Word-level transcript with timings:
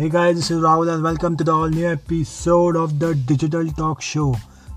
Hey 0.00 0.08
guys, 0.08 0.36
this 0.36 0.50
is 0.50 0.56
Rahul 0.56 0.94
and 0.94 1.02
welcome 1.02 1.36
to 1.36 1.44
the 1.44 1.52
all 1.52 1.68
new 1.68 1.88
episode 1.88 2.76
of 2.76 2.98
the 3.00 3.14
Digital 3.30 3.66
Talk 3.78 4.00
Show. 4.00 4.36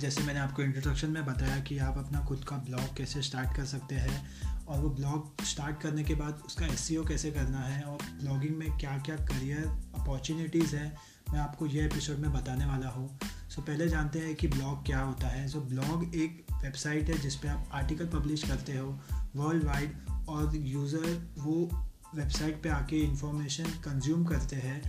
जैसे 0.00 0.22
मैंने 0.22 0.40
आपको 0.40 0.62
introduction 0.62 1.10
में 1.10 1.24
बताया 1.26 1.58
कि 1.60 1.76
आप 1.78 1.98
अपना 1.98 2.20
खुद 2.24 2.44
का 2.44 2.56
ब्लॉग 2.56 2.96
कैसे 2.96 3.22
स्टार्ट 3.22 3.56
कर 3.56 3.64
सकते 3.64 3.94
हैं 3.94 4.66
और 4.66 4.80
वो 4.80 4.90
ब्लॉग 4.90 5.44
स्टार्ट 5.44 5.80
करने 5.80 6.04
के 6.04 6.14
बाद 6.14 6.42
उसका 6.46 6.66
एस 6.66 6.88
e 6.90 7.08
कैसे 7.08 7.30
करना 7.30 7.58
है 7.58 7.82
और 7.82 7.98
ब्लॉगिंग 8.20 8.56
में 8.56 8.78
क्या 8.78 8.96
क्या 8.98 9.16
करियर 9.16 9.66
अपॉर्चुनिटीज़ 10.00 10.74
है, 10.76 10.86
मैं 11.32 11.40
आपको 11.40 11.66
ये 11.66 11.84
एपिसोड 11.84 12.18
में 12.18 12.32
बताने 12.32 12.66
वाला 12.66 12.88
हूँ। 12.88 13.08
सो 13.50 13.62
पहले 13.62 13.88
जानते 13.88 14.18
हैं 14.18 14.34
कि 14.34 14.48
ब्लॉग 14.48 14.84
क्या 14.86 15.00
होता 15.00 15.28
है। 15.28 15.46
सो 15.48 15.60
ब्लॉग 15.60 16.14
एक 16.14 16.44
वेबसाइट 16.62 17.10
है 17.10 17.18
जिस 17.18 17.36
पे 17.36 17.48
आप 17.48 17.68
आर्टिकल 17.72 18.06
पब्लिश 18.06 18.42
करते 18.42 18.78
हो 18.78 18.88
वर्ल्ड 19.36 19.64
वाइड 19.64 19.96
और 20.28 20.56
यूज़र 20.56 21.34
वो 21.38 21.68
वेबसाइट 22.14 22.62
पे 22.62 22.68
आके 22.68 23.00
इंफॉर्मेशन 23.00 23.64
कंज्यूम 23.84 24.24
करते 24.24 24.56
हैं 24.56 24.82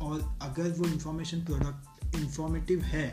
और 0.00 0.38
अगर 0.42 0.70
वो 0.70 0.86
इंफॉर्मेशन 0.86 1.44
प्रोडक्ट 1.44 2.14
इंफॉर्मेटिव 2.14 2.82
है 2.82 3.06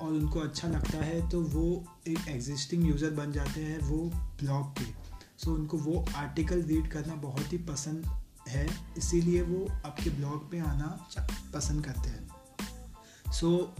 और 0.00 0.12
उनको 0.12 0.40
अच्छा 0.40 0.68
लगता 0.68 0.98
है 0.98 1.28
तो 1.28 1.40
वो 1.42 1.84
एक 2.08 2.28
एग्जिस्टिंग 2.28 2.86
यूज़र 2.88 3.10
बन 3.10 3.32
जाते 3.32 3.60
हैं 3.60 3.78
वो 3.80 3.98
ब्लॉग 4.40 4.72
के। 4.78 4.84
सो 5.38 5.54
उनको 5.54 5.78
वो 5.78 6.04
आर्टिकल 6.16 6.62
रीड 6.62 6.90
करना 6.90 7.14
बहुत 7.14 7.52
ही 7.52 7.58
पसंद 7.66 8.10
है 8.48 8.66
इसीलिए 8.98 9.42
वो 9.42 9.66
आपके 9.86 10.10
ब्लॉग 10.10 10.50
पे 10.50 10.58
आना 10.58 10.88
पसंद 11.54 11.84
करते 11.84 12.10
हैं। 12.10 13.32
सो 13.32 13.74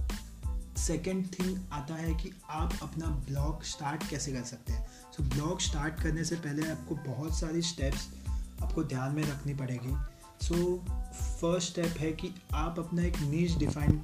सेकेंड 0.79 1.25
थिंग 1.33 1.59
आता 1.73 1.95
है 1.95 2.15
कि 2.15 2.31
आप 2.51 2.75
अपना 2.83 3.07
ब्लॉग 3.29 3.63
स्टार्ट 3.65 4.09
कैसे 4.11 4.33
कर 4.33 4.43
सकते 4.43 4.73
हैं। 4.73 4.87
सो 4.87 5.23
so, 5.23 5.28
ब्लॉग 5.31 5.61
स्टार्ट 5.61 6.01
करने 6.03 6.25
से 6.25 6.37
पहले 6.37 6.71
आपको 6.71 6.95
बहुत 6.95 7.39
सारी 7.39 7.62
स्टेप्स 7.62 8.09
आपको 8.62 8.84
ध्यान 8.84 9.15
में 9.15 9.23
रखनी 9.23 9.55
पड़ेगी। 9.55 9.97
सो 10.47 10.78
फ़र्स्ट 11.41 11.71
स्टेप 11.71 11.99
है 11.99 12.12
कि 12.12 12.34
आप 12.55 12.78
अपना 12.78 13.03
एक 13.03 13.19
नीच 13.21 13.57
डिफाइन 13.59 14.01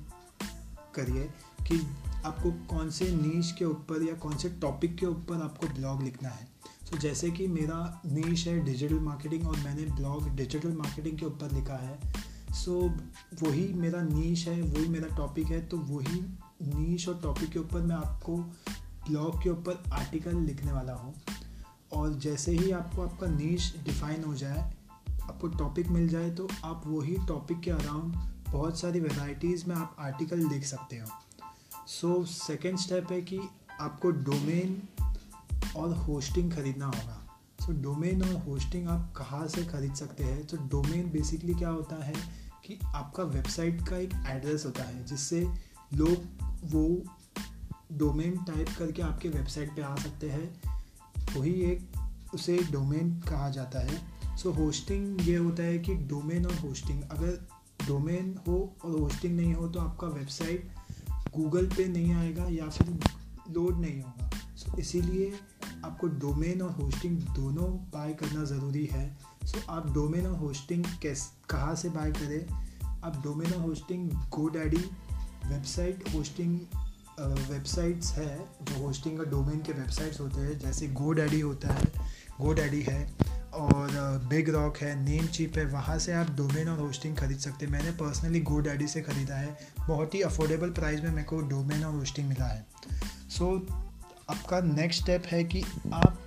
करिए 0.94 1.24
कि 1.68 1.78
आपको 2.24 2.50
कौन 2.50 2.90
से 2.90 3.10
नीच 3.12 3.50
के 3.52 3.64
ऊपर 3.64 4.02
या 4.02 4.14
कौन 4.14 4.36
से 4.36 4.48
टॉपिक 4.48 4.96
के 4.96 5.06
ऊपर 5.06 5.42
आपको 5.42 5.66
ब्लॉग 5.66 6.02
लिखना 6.02 6.28
है। 6.28 6.48
सो 6.84 6.96
so, 6.96 7.02
जैसे 7.02 7.30
कि 7.30 7.46
मेरा 7.46 8.02
नीच 8.06 8.46
है 8.46 8.58
डिजिटल 8.64 8.98
मार्केटिंग 9.00 9.48
और 9.48 9.56
मैंने 9.56 9.84
ब्लॉग 9.84 10.28
डिजिटल 10.28 10.72
मार्केटिंग 10.72 11.18
के 11.18 11.26
ऊपर 11.26 11.52
लिखा 11.52 11.76
है। 11.76 11.98
सो 12.54 12.80
so, 12.80 13.42
वही 13.42 13.72
मेरा 13.74 14.02
नीच 14.02 14.46
है 14.48 14.60
वही 14.62 14.88
मेरा 14.88 15.16
टॉपिक 15.16 15.46
है 15.46 15.66
तो 15.66 15.78
वही 15.78 16.20
नीच 16.62 17.08
और 17.08 17.20
टॉपिक 17.22 17.50
के 17.50 17.58
ऊपर 17.58 17.80
मैं 17.80 17.96
आपको 17.96 18.36
ब्लॉग 19.08 19.42
के 19.42 19.50
ऊपर 19.50 19.82
आर्टिकल 19.92 20.36
लिखने 20.36 20.72
वाला 20.72 20.92
हूँ। 20.92 21.14
और 21.92 22.14
जैसे 22.14 22.52
ही 22.52 22.70
आपको 22.70 23.02
आपका 23.02 23.26
नीच 23.26 23.74
डिफाइन 23.84 24.24
हो 24.24 24.34
जाए 24.34 24.72
आपको 25.22 25.48
टॉपिक 25.48 25.88
मिल 25.88 26.08
जाए 26.08 26.30
तो 26.30 26.48
आप 26.64 26.82
वही 26.86 27.16
टॉपिक 27.28 27.60
के 27.60 27.70
अराउंड 27.70 28.14
बहुत 28.52 28.80
सारी 28.80 29.00
वेराइटीज़ 29.00 29.68
में 29.68 29.76
आप 29.76 29.96
आर्टिकल 29.98 30.48
लिख 30.48 30.64
सकते 30.64 30.96
हो। 30.96 31.06
सो 31.86 32.24
सेकेंड 32.24 32.78
स्टेप 32.78 33.12
है 33.12 33.22
कि 33.22 33.40
आपको 33.80 34.10
डोमेन 34.10 34.82
और 35.76 35.92
होस्टिंग 35.92 36.52
ख़रीदना 36.52 36.86
होगा। 36.86 37.38
सो 37.60 37.72
so, 37.72 37.82
डोमेन 37.82 38.22
और 38.22 38.34
होस्टिंग 38.34 38.88
आप 38.88 39.14
कहाँ 39.16 39.48
से 39.48 39.64
ख़रीद 39.64 39.94
सकते 39.94 40.24
हैं? 40.24 40.46
तो 40.46 40.56
डोमेन 40.56 41.10
बेसिकली 41.10 41.54
क्या 41.54 41.68
होता 41.68 42.04
है 42.04 42.14
कि 42.64 42.78
आपका 42.94 43.22
वेबसाइट 43.22 43.88
का 43.88 43.96
एक 43.96 44.10
एड्रेस 44.26 44.64
होता 44.66 44.82
है 44.82 45.04
जिससे 45.04 45.48
लोग 45.94 46.24
वो 46.64 47.02
डोमेन 47.92 48.44
टाइप 48.44 48.68
करके 48.78 49.02
आपके 49.02 49.28
वेबसाइट 49.28 49.76
पे 49.76 49.82
आ 49.82 49.96
सकते 49.96 50.30
हैं। 50.30 50.62
वही 51.36 51.52
एक 51.52 51.90
उसे 52.34 52.58
डोमेन 52.58 53.20
कहा 53.20 53.50
जाता 53.50 53.78
है। 53.78 54.02
सो 54.36 54.50
so, 54.50 54.58
होस्टिंग 54.58 55.28
ये 55.28 55.36
होता 55.36 55.62
है 55.62 55.78
कि 55.78 55.94
डोमेन 55.94 56.46
और 56.46 56.54
होस्टिंग 56.54 57.02
अगर 57.02 57.48
डोमेन 57.86 58.38
हो 58.48 58.76
और 58.84 59.00
होस्टिंग 59.00 59.36
नहीं 59.36 59.54
हो 59.54 59.68
तो 59.68 59.80
आपका 59.80 60.06
वेबसाइट 60.06 60.70
गूगल 61.32 61.66
पे 61.66 61.88
नहीं 61.88 62.14
आएगा 62.14 62.44
या 62.44 62.68
फिर 62.68 62.88
लोड 63.50 63.80
नहीं 63.80 64.02
होगा। 64.02 64.30
सो 64.56 64.72
so, 64.72 64.78
इसीलिए 64.78 65.32
आपको 65.84 66.06
डोमेन 66.06 66.62
और 66.62 66.70
होस्टिंग 66.70 67.18
दोनों 67.18 67.64
बाय 67.64 68.12
करना 68.12 68.44
ज़रूरी 68.44 68.86
है। 68.86 69.18
सो 69.44 69.58
so, 69.58 69.68
आप 69.68 69.92
डोमेन 69.94 70.26
और 70.26 70.36
होस्टिंग 70.36 70.84
कैस 71.02 71.32
कहाँ 71.50 71.74
से 71.74 71.88
बाय 71.88 72.12
करें? 72.12 72.64
आप 73.04 73.20
डोमेन 73.24 73.52
और 73.52 73.60
hosting 73.60 74.10
GoDaddy 74.48 74.84
website 75.46 76.04
hosting 76.14 76.60
websites 77.20 78.12
है 78.12 78.48
जो 78.62 78.86
होस्टिंग 78.86 79.18
का 79.18 79.24
डोमेन 79.24 79.62
के 79.62 79.72
वेबसाइट्स 79.72 80.20
होते 80.20 80.40
हैं 80.40 80.58
जैसे 80.58 80.88
गो 80.88 81.12
डैडी 81.12 81.40
होता 81.40 81.74
है 81.74 81.84
गो 82.40 82.52
डैडी 82.52 82.82
है। 82.82 83.14
और 83.54 83.90
बिग 84.30 84.48
रॉक 84.48 84.76
है 84.76 85.04
नेम 85.04 85.26
चिप 85.26 85.56
है 85.56 85.64
वहाँ 85.64 85.98
से 85.98 86.12
आप 86.12 86.30
डोमेन 86.30 86.68
और 86.68 86.78
होस्टिंग 86.78 87.16
खरीद 87.16 87.38
सकते 87.38 87.64
हैं। 87.64 87.72
मैंने 87.72 87.90
पर्सनली 87.90 88.40
गो 88.40 88.60
डैडी 88.60 88.86
से 88.86 89.02
ख़रीदा 89.02 89.36
है। 89.36 89.58
बहुत 89.88 90.14
ही 90.14 90.22
अफोर्डेबल 90.22 90.70
प्राइस 90.70 91.00
में 91.00 91.10
मेरे 91.10 91.22
को 91.22 91.40
डोमेन 91.40 91.84
और 91.84 91.94
होस्टिंग 91.94 92.28
मिला 92.28 92.44
है। 92.44 92.66
सो 93.30 93.66
so, 93.66 93.72
आपका 94.30 94.60
नेक्स्ट 94.60 95.02
स्टेप 95.02 95.24
है 95.26 95.44
कि 95.44 95.62
आप 95.92 96.18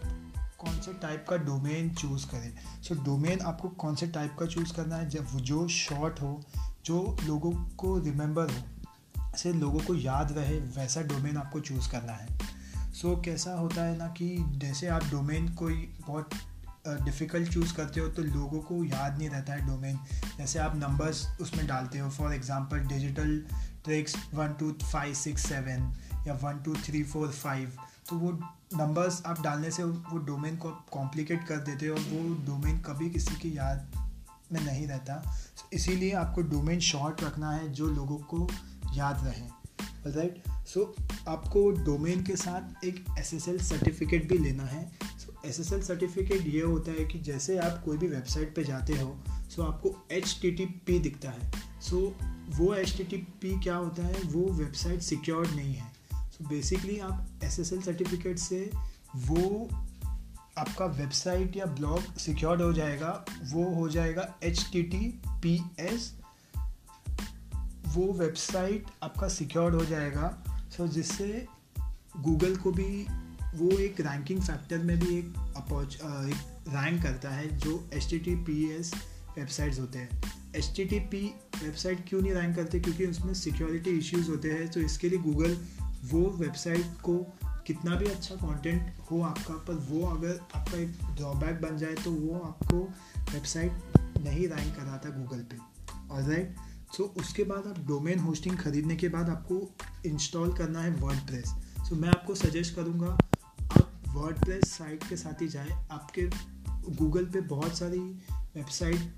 कौन 0.58 0.80
से 0.80 0.94
टाइप 0.94 1.26
का 1.30 1.38
डोमेन 1.38 1.94
चूज़ 1.94 2.26
करें। 2.26 2.82
सो 2.84 2.96
so, 2.96 3.06
डोमेन 3.06 3.40
आपको 3.40 3.70
कौन 3.70 3.96
से 3.96 4.08
टाइप 4.08 4.36
का 4.40 4.46
चूज़ 4.46 4.74
करना 4.74 4.96
है? 4.96 5.10
जब 5.10 5.26
जो 5.26 5.68
शॉर्ट 5.68 6.22
हो 6.22 6.44
जो 6.86 7.18
लोगों 7.24 7.52
को 7.52 8.00
रिमेंबर 8.00 8.52
हो 8.52 8.64
से 9.38 9.54
लोगों 9.54 9.80
को 9.80 9.96
याद 9.96 10.32
रहे 10.38 10.60
वैसा 10.60 11.02
डोमेन 11.02 11.38
आपको 11.38 11.60
चूज़ 11.60 11.92
करना 11.92 12.14
है। 12.14 12.28
सो 12.94 13.16
so, 13.16 13.26
कैसा 13.26 13.54
होता 13.54 13.84
है 13.84 13.98
ना 13.98 14.08
कि 14.08 14.38
जैसे 14.40 14.88
आप 14.88 15.04
डोमेन 15.04 15.54
कोई 15.54 15.98
बहुत 16.08 16.30
डिफ़िकल्ट 16.88 17.54
चूज़ 17.54 17.74
करते 17.74 18.00
हो 18.00 18.08
तो 18.08 18.22
लोगों 18.22 18.60
को 18.60 18.84
याद 18.84 19.18
नहीं 19.18 19.30
रहता 19.30 19.54
है 19.54 19.68
डोमेन 19.68 20.00
जैसे 20.38 20.60
आप 20.60 20.76
नंबर्स 20.76 21.28
उसमें 21.42 21.68
डालते 21.68 22.00
हो 22.00 22.10
for 22.10 22.34
example 22.34 22.80
digital 22.80 23.46
tricks 23.84 24.16
one 24.34 24.54
two 24.54 24.72
five 24.72 25.14
six 25.14 25.48
seven 25.48 25.94
या 26.28 26.34
one 26.34 26.60
two 26.66 26.76
three 26.76 27.04
four 27.04 27.28
five 27.28 27.72
तो 28.10 28.16
वो 28.16 28.32
नंबर्स 28.78 29.24
आप 29.26 29.42
डालने 29.42 29.72
से 29.72 29.84
वो 29.84 30.18
डोमेन 30.18 30.58
को 30.58 30.70
कॉम्प्लिकेट 30.70 31.48
कर 31.48 31.58
देते 31.58 31.88
हो 31.88 31.94
और 31.94 32.02
वो 32.02 32.36
डोमेन 32.46 32.80
कभी 32.80 33.10
किसी 33.10 33.36
की 33.36 33.58
याद 33.58 33.88
में 34.52 34.66
नहीं 34.66 34.88
रहता। 34.88 35.38
इसीलिए 35.74 36.14
आपको 36.14 36.42
डोमेन 36.42 36.80
शॉर्ट 36.80 37.24
रखना 37.24 37.52
है 37.52 37.72
जो 37.74 37.86
लोगों 37.86 38.18
को 38.18 38.50
याद 38.94 39.26
रहे। 39.26 39.68
राइट 40.12 40.44
सो 40.68 40.96
so, 41.00 41.28
आपको 41.28 41.72
डोमेन 41.72 42.24
के 42.24 42.36
साथ 42.36 42.86
एक 42.86 43.06
एसएसएल 43.20 43.58
सर्टिफिकेट 43.58 44.30
भी 44.30 44.38
लेना 44.38 44.64
है। 44.64 44.92
एस 45.48 45.60
एस 45.60 45.74
एल 45.74 45.82
सर्टिफिकेट 45.82 46.48
ये 46.48 46.62
होता 46.62 46.92
है 46.92 47.06
कि 47.06 47.20
जैसे 47.20 47.58
आप 47.58 47.82
कोई 47.86 47.98
भी 47.98 48.08
वेबसाइट 48.08 48.56
पे 48.56 48.64
जाते 48.64 48.94
हो 48.94 49.18
सो 49.50 49.64
आपको 49.64 50.08
एच 50.12 50.40
टी 50.42 50.52
टी 50.52 50.66
पी 50.66 51.00
दिखता 51.00 51.30
है। 51.30 51.52
सो 51.82 52.16
वो 52.48 52.74
एच 52.74 52.98
टी 52.98 53.04
टी 53.04 53.18
पी 53.18 53.60
क्या 53.60 53.76
होता 53.76 54.06
है? 54.06 54.22
वो 54.22 54.52
वेबसाइट 54.54 55.02
सिक्योर्ड 55.02 55.52
नहीं 55.52 55.74
है। 55.74 55.92
सो 56.14 56.48
बेसिकली 56.50 57.00
आप 57.00 57.28
एस 57.44 57.60
एस 57.60 57.74
एल 57.74 57.82
सर्टिफिकेट 57.82 58.40
से 58.40 58.72
वो 59.16 59.70
आपका 60.58 60.86
वेबसाइट 60.86 61.56
या 61.56 61.66
ब्लॉग 61.66 62.16
सिक्योर्ड 62.18 62.62
हो 62.62 62.74
जाएगा, 62.74 63.26
वो 63.44 63.64
हो 63.76 63.90
जाएगा 63.90 64.36
H 64.44 64.70
T 64.74 64.84
T 64.84 65.20
P 65.44 65.62
S 65.80 66.14
वो 67.88 68.12
वेबसाइट 68.14 68.86
आपका 69.04 69.28
सिक्योर्ड 69.28 69.76
हो 69.76 69.86
जाएगा। 69.86 70.44
सो 70.78 70.88
so, 70.88 70.94
जिससे 70.94 71.46
गूगल 72.20 72.56
को 72.56 72.72
भी 72.72 73.06
वो 73.56 73.70
एक 73.72 74.00
रैंकिंग 74.02 74.42
फैक्टर 74.42 74.78
में 74.78 75.00
भी 75.00 75.18
एक 75.18 75.54
अपॉच 75.58 75.96
एक 75.96 76.70
रैंक 76.70 77.02
करता 77.04 77.30
है 77.30 77.58
जो 77.58 77.90
H 77.94 78.10
T 78.10 78.20
T 78.20 78.36
P 78.36 78.64
S 78.72 78.94
websites 79.38 79.80
होते 79.80 80.00
हैं। 80.00 80.22
H 80.56 80.72
T 80.76 80.86
T 80.86 81.00
P 81.00 81.22
website 81.64 82.08
क्यों 82.10 82.22
नहीं 82.22 82.34
रैंक 82.34 82.56
करते? 82.56 82.80
क्योंकि 82.80 83.06
उसमें 83.06 83.34
सिक्योरिटी 83.34 83.90
इश्यूज़ 83.90 84.30
होते 84.30 84.52
हैं 84.52 84.70
तो 84.72 84.80
इसके 84.80 85.10
लिए 85.10 85.20
गूगल 85.20 85.58
वो 86.06 86.22
वेबसाइट 86.30 86.86
को 87.04 87.18
कितना 87.68 87.96
भी 87.96 88.06
अच्छा 88.06 88.36
कंटेंट 88.36 88.94
हो 89.12 89.22
आपका, 89.22 89.54
पर 89.54 89.74
वो 89.90 90.06
अगर 90.08 90.40
आपका 90.56 90.78
एक 90.78 91.16
ड्रॉबैक 91.18 91.62
बन 91.62 91.78
जाए 91.78 91.94
तो 91.94 92.12
वो 92.12 92.40
आपको 92.40 92.80
वेबसाइट 93.34 93.72
नहीं 94.20 94.48
रैंक 94.48 94.76
कराता 94.76 95.10
गूगल 95.10 95.40
पे। 95.44 95.58
और 96.12 96.30
राइट 96.30 96.56
सो 96.98 97.04
उसके 97.18 97.44
बाद 97.44 97.68
आप 97.68 97.80
डोमेन 97.88 98.20
होस्टिंग 98.20 98.58
खरीदने 98.58 98.96
के 98.96 99.10
बाद 99.10 99.30
आपको 99.30 99.76
इंस्टॉल 100.06 100.54
करना 100.58 100.82
है 100.82 100.92
वर्ड 100.96 101.20
प्रेस 101.20 101.54
सो 101.90 101.96
मैं 101.96 102.10
आपको 102.10 102.36
सजेस्ट 102.36 102.76
करूँगा 102.76 103.18
वर्ड 104.18 104.66
साइट 104.66 105.04
के 105.04 105.18
साथ 105.18 105.42
ही 105.42 105.48
जाए। 105.48 105.88
आपके 105.92 106.30
गूगल 106.96 107.26
पे 107.26 107.42
बहुत 107.42 107.78
सारी 107.78 108.00
वेबसाइट 108.56 109.14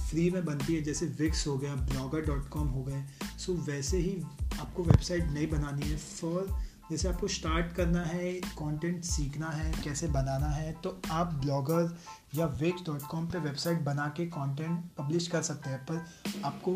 फ्री 0.00 0.30
में 0.30 0.44
बनती 0.44 0.74
है, 0.74 0.82
जैसे 0.82 1.06
विक्स 1.18 1.46
हो 1.46 1.56
गया 1.58 1.74
ब्लॉगर 1.74 2.20
डॉट 2.20 2.48
कॉम 2.48 2.68
हो 2.68 2.82
गए। 2.82 3.04
सो 3.38 3.52
वैसे 3.52 3.98
ही 3.98 4.20
आपको 4.60 4.82
वेबसाइट 4.82 5.24
नहीं 5.24 5.48
बनानी 5.50 5.88
है। 5.88 5.96
फॉर 5.96 6.46
जैसे 6.90 7.08
आपको 7.08 7.28
स्टार्ट 7.28 7.72
करना 7.74 8.02
है 8.04 8.32
कंटेंट 8.32 9.04
सीखना 9.04 9.50
है, 9.50 9.72
कैसे 9.84 10.08
बनाना 10.08 10.46
है 10.46 10.72
तो 10.72 11.00
आप 11.10 11.32
ब्लॉगर 11.34 11.96
या 12.34 12.46
विक्स 12.60 12.82
डॉट 12.86 13.02
कॉम 13.02 13.26
पर 13.26 13.38
वेबसाइट 13.38 13.80
बना 13.80 14.08
के 14.16 14.26
कंटेंट 14.26 14.84
पब्लिश 14.98 15.28
कर 15.28 15.42
सकते 15.42 15.70
हैं। 15.70 15.84
पर 15.84 16.04
आपको 16.44 16.74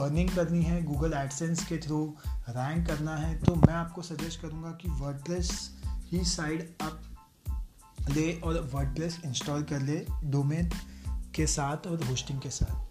अर्निंग 0.00 0.30
करनी 0.30 0.62
है 0.62 0.82
गूगल 0.84 1.12
एडसेंस 1.12 1.66
के 1.66 1.78
थ्रू 1.78 2.04
रैंक 2.28 2.86
करना 2.86 3.16
है 3.16 3.38
तो 3.38 3.54
मैं 3.56 3.74
आपको 3.74 4.02
सजेस्ट 4.02 4.40
करूँगा 4.40 4.70
कि 4.72 4.90
वर्डप्रेस 4.90 5.70
ही 6.10 6.24
साइड 6.24 6.72
आप 6.82 7.02
ले 8.10 8.40
और 8.40 8.70
वर्डप्रेस 8.74 9.20
इंस्टॉल 9.24 9.62
कर 9.62 9.82
ले 9.82 10.06
डोमेन 10.24 10.70
के 11.34 11.46
साथ 11.46 11.86
और 11.86 12.04
होस्टिंग 12.04 12.40
के 12.40 12.50
साथ। 12.50 12.86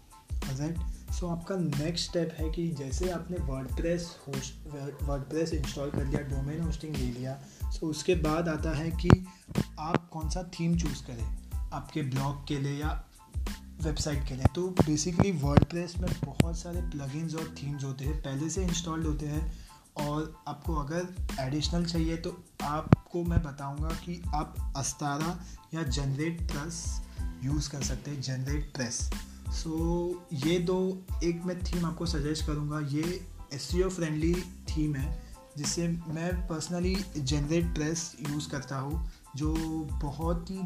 राइट 0.60 0.78
सो 1.12 1.26
so, 1.26 1.32
आपका 1.32 1.56
नेक्स्ट 1.56 2.08
स्टेप 2.08 2.36
है 2.38 2.50
कि 2.50 2.68
जैसे 2.68 3.10
आपने 3.10 3.36
वर्डप्रेस 3.36 4.16
होस्ट 4.28 4.54
वर्डप्रेस 5.02 5.54
इंस्टॉल 5.54 5.90
कर 5.90 6.06
लिया 6.06 6.20
डोमेन 6.20 6.60
होस्टिंग 6.60 6.96
ले 6.96 7.06
लिया 7.06 7.40
सो 7.62 7.86
so 7.86 7.90
उसके 7.90 8.14
बाद 8.14 8.48
आता 8.48 8.76
है 8.76 8.90
कि 8.90 9.26
आप 9.78 10.10
कौन 10.10 10.30
सा 10.30 10.42
थीम 10.42 10.78
चूज़ 10.78 11.06
करें? 11.06 11.38
आपके 11.72 12.02
ब्लॉग 12.02 12.46
के 12.46 12.58
लिए 12.58 12.80
या 12.80 13.04
वेबसाइट 13.82 14.28
के 14.28 14.34
लिए। 14.34 14.44
तो 14.54 14.68
बेसिकली 14.68 15.32
वर्डप्रेस 15.32 15.94
में 15.98 16.10
बहुत 16.24 16.58
सारे 16.58 16.80
प्लगइन्स 16.80 17.34
और 17.34 17.54
थीम्स 17.62 17.84
होते 17.84 18.04
हैं। 18.04 18.22
पहले 18.22 18.50
से 18.50 18.64
इंस्टॉल्ड 18.64 19.06
होते 19.06 19.26
हैं। 19.26 19.65
और 19.98 20.44
आपको 20.48 20.74
अगर 20.74 21.14
एडिशनल 21.40 21.84
चाहिए 21.84 22.16
तो 22.16 22.44
आपको 22.62 23.22
मैं 23.24 23.42
बताऊँगा 23.42 23.88
कि 23.88 24.22
आप 24.34 24.74
अस्तारा 24.76 25.38
या 25.74 25.82
जनरेट 25.82 26.40
प्लस 26.52 27.02
यूज़ 27.44 27.70
कर 27.70 27.82
सकते 27.82 28.10
हैं 28.10 28.20
जनरेट 28.20 28.72
प्रेस 28.74 29.10
सो 29.48 30.26
ये 30.32 30.58
दो, 30.58 31.02
एक 31.24 31.42
मैं 31.44 31.58
थीम 31.64 31.86
आपको 31.86 32.06
सजेस्ट 32.06 32.46
करूँगा। 32.46 32.80
ये 32.80 33.26
एस 33.54 33.70
फ्रेंडली 33.96 34.34
थीम 34.70 34.94
है, 34.94 35.22
जिससे 35.56 35.88
मैं 35.88 36.46
पर्सनली 36.48 36.94
जनरेट 37.18 37.74
प्रेस 37.74 38.16
यूज़ 38.30 38.48
करता 38.50 38.78
हूँ, 38.78 39.10
जो 39.36 39.54
बहुत 40.02 40.50
ही 40.50 40.60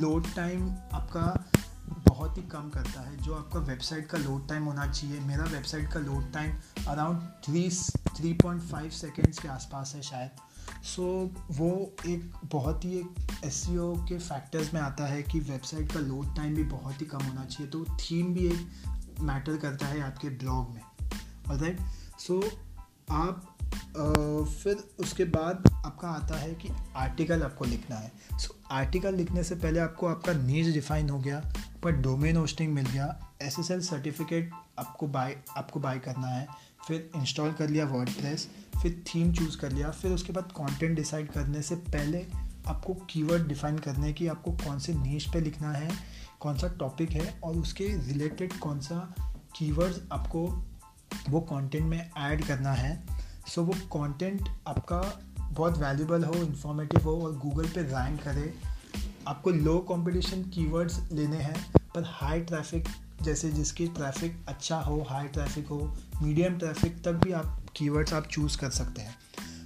लोड 0.00 0.34
टाइम 0.34 0.70
आपका 0.92 1.50
बहुत 2.24 2.36
ही 2.38 2.42
कम 2.42 2.68
करता 2.70 3.00
है। 3.00 3.16
जो 3.16 3.34
आपका 3.34 3.60
वेबसाइट 3.60 4.06
का 4.06 4.18
लोड 4.18 4.48
टाइम 4.48 4.64
होना 4.64 4.86
चाहिए 4.86 5.18
मेरा 5.20 5.44
वेबसाइट 5.44 5.92
का 5.92 6.00
load 6.00 6.32
time 6.32 6.54
around 6.88 7.20
three 7.44 7.68
three 8.16 8.32
point 8.32 8.62
five 8.62 8.90
seconds 8.90 9.38
के 9.38 9.48
आसपास 9.48 9.92
है 9.94 10.02
शायद। 10.02 10.30
सो 10.84 11.02
so, 11.26 11.58
वो 11.58 11.68
एक 12.06 12.32
बहुत 12.52 12.84
ही 12.84 12.98
एक 12.98 13.44
एस 13.44 13.62
e 13.64 13.76
के 14.08 14.18
फैक्टर्स 14.18 14.72
में 14.74 14.80
आता 14.80 15.06
है 15.06 15.22
कि 15.22 15.40
वेबसाइट 15.40 15.92
का 15.92 16.00
लोड 16.00 16.34
टाइम 16.36 16.54
भी 16.54 16.62
बहुत 16.64 17.00
ही 17.00 17.06
कम 17.06 17.24
होना 17.24 17.44
चाहिए। 17.44 17.70
तो 17.70 17.84
थीम 17.84 18.34
भी 18.34 18.46
एक 18.46 19.20
मैटर 19.20 19.56
करता 19.56 19.86
है 19.86 20.00
आपके 20.00 20.28
ब्लॉग 20.28 20.70
में। 20.70 20.82
और 21.50 21.58
राइट 21.58 21.80
सो 22.18 22.40
आप 23.10 23.50
आ, 23.96 24.04
फिर 24.44 24.76
उसके 25.00 25.24
बाद 25.24 25.68
आपका 25.86 26.08
आता 26.08 26.36
है 26.36 26.54
कि 26.54 26.68
आर्टिकल 26.96 27.42
आपको 27.42 27.64
लिखना 27.64 27.96
है। 27.96 28.12
सो 28.32 28.46
so, 28.46 28.72
आर्टिकल 28.72 29.14
लिखने 29.14 29.42
से 29.44 29.54
पहले 29.54 29.80
आपको 29.80 30.06
आपका 30.06 30.32
नीज 30.32 30.72
डिफाइन 30.74 31.10
हो 31.10 31.18
गया। 31.18 31.42
पर 31.84 31.92
डोमेन 31.92 32.36
होस्टिंग 32.36 32.72
मिल 32.72 32.86
गया। 32.86 33.32
एस 33.42 33.58
एस 33.58 33.70
एल 33.70 33.80
सर्टिफिकेट 33.80 34.50
आपको 34.78 35.06
बाय 35.06 35.36
आपको 35.56 35.80
बाय 35.80 35.98
करना 35.98 36.26
है। 36.26 36.46
फिर 36.88 37.10
इंस्टॉल 37.16 37.52
कर 37.52 37.68
लिया 37.68 37.86
वर्ड 37.86 38.10
फिर 38.82 39.04
थीम 39.08 39.32
चूज़ 39.32 39.58
कर 39.58 39.72
लिया। 39.72 39.90
फिर 39.90 40.12
उसके 40.12 40.32
बाद 40.32 40.44
कंटेंट 40.44 40.96
डिसाइड 40.96 41.32
करने 41.32 41.62
से 41.62 41.74
पहले 41.74 42.26
आपको 42.66 42.94
कीवर्ड 42.94 43.48
डिफाइन 43.48 43.78
करने 43.78 44.12
की 44.12 44.26
आपको 44.26 44.52
कौन 44.52 44.78
से 44.78 44.94
नीच 44.94 45.24
पे 45.24 45.40
लिखना 45.40 45.72
है 45.72 45.90
कौन 46.40 46.58
सा 46.58 46.68
टॉपिक 46.68 47.10
है 47.10 47.40
और 47.44 47.54
उसके 47.54 47.84
रिलेटेड 47.84 48.52
कौन 48.52 48.80
सा 48.80 49.14
कीवर्ड्स 49.56 50.00
आपको 50.12 50.64
वो 51.28 51.40
कंटेंट 51.40 51.84
में 51.84 52.10
ऐड 52.18 52.44
करना 52.44 52.72
है। 52.72 53.06
सो 53.46 53.62
so, 53.62 53.68
वो 53.68 53.74
कंटेंट 53.74 54.48
आपका 54.66 55.20
बहुत 55.50 55.78
वैल्यूबल 55.78 56.24
हो 56.24 56.34
इन्फॉर्मेटिव 56.34 57.02
हो 57.02 57.22
और 57.22 57.36
गूगल 57.38 57.68
पे 57.68 57.82
रैंक 57.82 58.22
करे। 58.22 58.73
आपको 59.28 59.50
लो 59.50 59.78
कंपटीशन 59.88 60.42
कीवर्ड्स 60.50 60.98
लेने 61.12 61.36
हैं, 61.36 61.56
पर 61.94 62.02
हाई 62.06 62.40
ट्रैफ़िक 62.40 62.88
जैसे 63.22 63.50
जिसकी 63.50 63.86
ट्रैफ़िक 63.88 64.44
अच्छा 64.48 64.78
हो 64.80 65.00
हाई 65.10 65.28
ट्रैफ़िक 65.28 65.66
हो 65.66 65.78
मीडियम 66.22 66.58
ट्रैफ़िक 66.58 67.02
तक 67.04 67.12
भी 67.24 67.32
आप 67.32 67.66
कीवर्ड्स 67.76 68.12
आप 68.12 68.26
चूज़ 68.26 68.58
कर 68.58 68.70
सकते 68.70 69.02
हैं। 69.02 69.16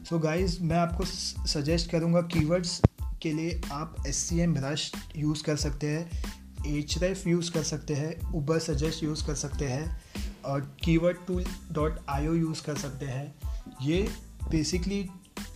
सो 0.04 0.16
so 0.16 0.22
गाइस 0.22 0.60
मैं 0.60 0.76
आपको 0.76 1.04
सजेस्ट 1.04 1.90
करूँगा 1.90 2.20
कीवर्ड्स 2.34 2.80
के 3.22 3.32
लिए 3.32 3.60
आप 3.72 3.96
S 4.06 4.16
C 4.16 4.38
M 4.40 4.54
brush 4.54 4.92
use 5.16 5.42
कर 5.44 5.56
सकते 5.56 5.86
हैं 5.86 6.76
एच 6.76 6.98
रेफ 6.98 7.26
यूज़ 7.26 7.50
कर 7.52 7.62
सकते 7.62 7.94
हैं 7.94 8.32
ऊबर 8.34 8.58
सजेस्ट 8.58 9.02
यूज़ 9.02 9.26
कर 9.26 9.34
सकते 9.34 9.68
हैं, 9.68 10.00
और 10.44 10.60
keyword 10.84 11.16
tool 11.26 11.44
dot 11.72 11.98
I 12.08 12.26
O 12.26 12.32
use 12.34 12.62
कर 12.62 12.76
सकते 12.76 13.06
हैं। 13.06 13.34
ये 13.82 14.08
बेसिकली 14.50 15.02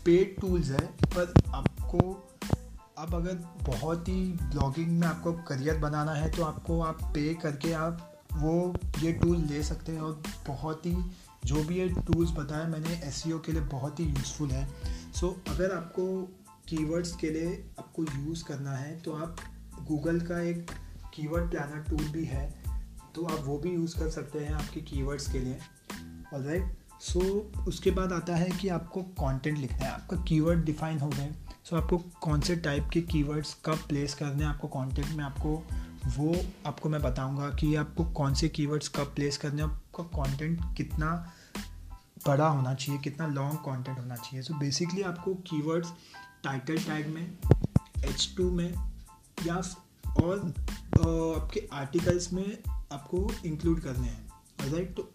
पेड 0.04 0.40
टूल्स 0.40 0.70
है, 0.70 0.87
पर 1.06 1.32
आपको 1.54 1.99
अब 2.98 3.14
अगर 3.14 3.34
बहुत 3.66 4.08
ही 4.08 4.22
ब्लॉगिंग 4.32 4.88
में 5.00 5.06
आपको 5.06 5.32
करियर 5.32 5.76
बनाना 5.78 6.12
है 6.12 6.30
तो 6.30 6.42
आपको 6.44 6.80
आप 6.80 6.98
पे 7.14 7.34
करके 7.34 7.72
आप 7.72 8.22
वो 8.32 8.74
ये 8.98 9.12
टूल 9.12 9.36
ले 9.36 9.62
सकते 9.62 9.92
हैं। 9.92 10.00
और 10.00 10.22
बहुत 10.46 10.87
ही 10.87 10.96
जो 11.44 11.62
भी 11.64 11.78
ये 11.78 11.88
टूल्स 11.88 12.30
बताए 12.30 12.66
मैंने 12.66 12.94
एस 13.04 13.22
e 13.26 13.40
के 13.46 13.52
लिए 13.52 13.61
बहुत 13.61 14.00
ही 14.00 14.04
यूज़फुल 14.04 14.50
है। 14.50 14.66
सो 15.12 15.26
so, 15.28 15.50
अगर 15.50 15.76
आपको 15.76 16.06
कीवर्ड्स 16.68 17.14
के 17.16 17.30
लिए 17.30 17.54
आपको 17.78 18.04
यूज़ 18.04 18.44
करना 18.44 18.72
है 18.72 19.00
तो 19.00 19.12
आप 19.12 19.37
गूगल 19.88 20.20
का 20.20 20.40
एक 20.40 20.70
कीवर्ड 21.14 21.50
प्लानर 21.50 21.84
टूल 21.88 22.04
भी 22.08 22.25
है 22.25 22.62
तो 23.14 23.25
आप 23.25 23.44
वो 23.44 23.58
भी 23.58 23.70
यूज़ 23.70 23.99
कर 23.99 24.11
सकते 24.11 24.38
हैं 24.38 24.52
आपके 24.54 24.80
कीवर्ड्स 24.80 25.30
के 25.32 25.38
लिए। 25.38 25.58
और 26.34 26.40
राइट 26.40 26.76
सो 27.00 27.20
उसके 27.68 27.90
बाद 27.90 28.12
आता 28.12 28.37
है 28.37 28.50
कि 28.50 28.68
आपको 28.68 29.02
कंटेंट 29.20 29.58
लिखना 29.58 29.76
है। 29.76 29.90
आपका 29.90 30.16
कीवर्ड 30.22 30.64
डिफाइन 30.64 30.99
हो 30.99 31.08
गए। 31.08 31.30
सो 31.64 31.76
so, 31.76 31.83
आपको 31.83 31.99
कौन 31.99 32.40
से 32.40 32.57
टाइप 32.57 32.88
के 32.92 33.00
कीवर्ड्स 33.00 33.57
कब 33.64 33.76
प्लेस 33.76 34.14
करने 34.14 34.45
हैं 34.45 34.50
आपको 34.50 34.69
कंटेंट 34.69 35.09
में? 35.09 35.25
आपको 35.25 35.66
वो 36.16 36.37
आपको 36.66 36.88
मैं 36.88 37.02
बताऊँगा 37.02 37.50
कि 37.50 37.75
आपको 37.75 38.04
कौन 38.04 38.35
से 38.35 38.49
कीवर्ड्स 38.49 38.88
कब 38.88 39.04
प्लेस 39.04 39.37
करने 39.37 39.62
हैं। 39.62 39.71
आपका 39.71 40.04
कंटेंट 40.04 40.76
कितना 40.76 41.33
बड़ा 42.26 42.49
होना 42.49 42.75
चाहिए 42.75 43.00
कितना 43.00 43.26
लॉन्ग 43.26 43.59
कंटेंट 43.59 43.99
होना 43.99 44.16
चाहिए। 44.16 44.42
सो 44.42 44.54
so, 44.54 44.61
बेसिकली 44.61 45.02
आपको 45.02 45.35
कीवर्ड्स 45.35 45.92
टाइटल 46.45 46.78
टैग 46.78 47.07
में 47.07 47.38
एच 48.04 48.35
टू 48.37 48.50
में 48.50 48.75
या 49.47 49.57
और 50.23 50.54
आपके 51.37 51.69
आर्टिकल्स 51.73 52.33
में 52.33 52.59
आपको 52.92 53.33
इंक्लूड 53.47 53.81
करने 53.81 54.09
हैं। 54.09 54.28
राइट 54.73 54.97
तो 54.97 55.14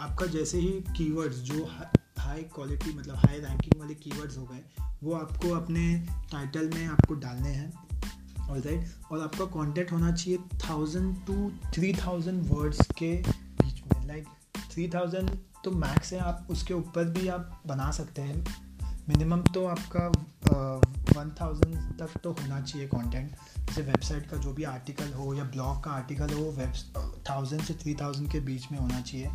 आपका 0.00 0.26
जैसे 0.26 0.58
ही 0.58 0.84
कीवर्ड्स 0.96 1.36
जो 1.36 1.64
हाई 2.18 2.42
क्वालिटी 2.54 2.94
मतलब 2.94 3.16
हाई 3.16 3.38
रैंकिंग 3.40 3.80
वाले 3.80 3.94
कीवर्ड्स 3.94 4.38
हो 4.38 4.44
गए 4.44 4.62
वो 5.02 5.14
आपको 5.14 5.50
अपने 5.50 5.84
टाइटल 6.32 6.70
में 6.74 6.86
आपको 6.86 7.14
डालने 7.14 7.48
हैं 7.48 7.72
और 8.48 8.58
राइट 8.58 9.12
और 9.12 9.20
आपका 9.20 9.44
कंटेंट 9.44 9.92
होना 9.92 10.12
चाहिए 10.12 10.38
thousand 10.38 11.16
to 11.26 11.50
three 11.74 11.92
thousand 11.94 12.42
words 12.48 12.86
के 12.98 13.12
बीच 13.62 13.82
में 13.82 14.06
लाइक 14.06 14.26
थ्री 14.70 14.88
थाउज़ेंड 14.88 15.30
तो 15.64 15.70
मैक्स 15.70 16.12
है 16.12 16.18
आप 16.18 16.46
उसके 16.50 16.74
ऊपर 16.74 17.04
भी 17.04 17.28
आप 17.28 17.62
बना 17.66 17.90
सकते 17.90 18.22
हैं। 18.22 18.44
मिनिमम 19.08 19.42
तो 19.42 19.66
आपका 19.66 20.06
वन 20.08 21.30
uh, 21.30 21.40
थाउज़ेंड 21.40 21.76
तक 21.98 22.18
तो 22.24 22.32
होना 22.32 22.60
चाहिए 22.60 22.86
कंटेंट 22.88 23.30
जैसे 23.58 23.82
वेबसाइट 23.82 24.30
का 24.30 24.36
जो 24.36 24.52
भी 24.52 24.64
आर्टिकल 24.64 25.12
हो 25.12 25.34
या 25.34 25.44
ब्लॉग 25.44 25.82
का 25.84 25.90
आर्टिकल 25.90 26.32
हो 26.34 26.50
वेब 26.50 27.22
थाउज़ेंड 27.30 27.62
से 27.62 27.74
थ्री 27.74 27.94
थाउज़ेंड 27.94 28.30
के 28.30 28.40
बीच 28.40 28.70
में 28.72 28.78
होना 28.78 29.00
चाहिए। 29.00 29.30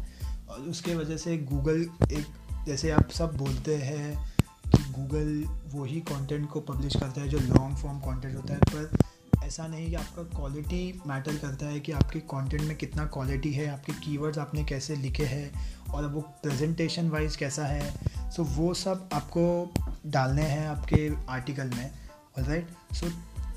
और 0.49 0.59
उसके 0.59 0.95
वजह 0.95 1.17
से 1.17 1.37
गूगल 1.37 1.81
एक 2.11 2.25
जैसे 2.67 2.91
आप 2.91 3.09
सब 3.09 3.37
बोलते 3.37 3.75
हैं 3.75 4.35
कि 4.71 4.83
गूगल 4.83 5.43
वही 5.79 5.99
कंटेंट 5.99 6.49
को 6.49 6.59
पब्लिश 6.59 6.95
करता 6.95 7.21
है 7.21 7.29
जो 7.29 7.39
लॉन्ग 7.39 7.77
फॉर्म 7.77 7.99
कंटेंट 7.99 8.35
होता 8.35 8.53
है 8.53 8.59
पर 8.59 8.97
ऐसा 9.43 9.67
नहीं 9.67 9.87
कि 9.87 9.95
आपका 9.95 10.23
क्वालिटी 10.23 11.01
मैटर 11.07 11.35
करता 11.35 11.65
है 11.65 11.79
कि 11.79 11.91
आपके 11.91 12.19
कंटेंट 12.19 12.61
में 12.61 12.77
कितना 12.77 13.05
क्वालिटी 13.05 13.53
है 13.53 13.67
आपके 13.67 13.93
कीवर्ड्स 13.93 14.37
आपने 14.37 14.63
कैसे 14.63 14.95
लिखे 14.95 15.25
हैं 15.25 15.75
और 15.93 16.05
वो 16.05 16.21
प्रेजेंटेशन 16.21 17.09
वाइज 17.09 17.35
कैसा 17.35 17.65
है। 17.65 17.93
सो 18.31 18.43
so, 18.43 18.49
वो 18.49 18.73
सब 18.73 19.09
आपको 19.13 19.73
डालने 20.07 20.43
हैं 20.43 20.67
आपके 20.67 21.11
आर्टिकल 21.29 21.67
में 21.67 21.91
right 22.39 22.67
so 22.93 23.09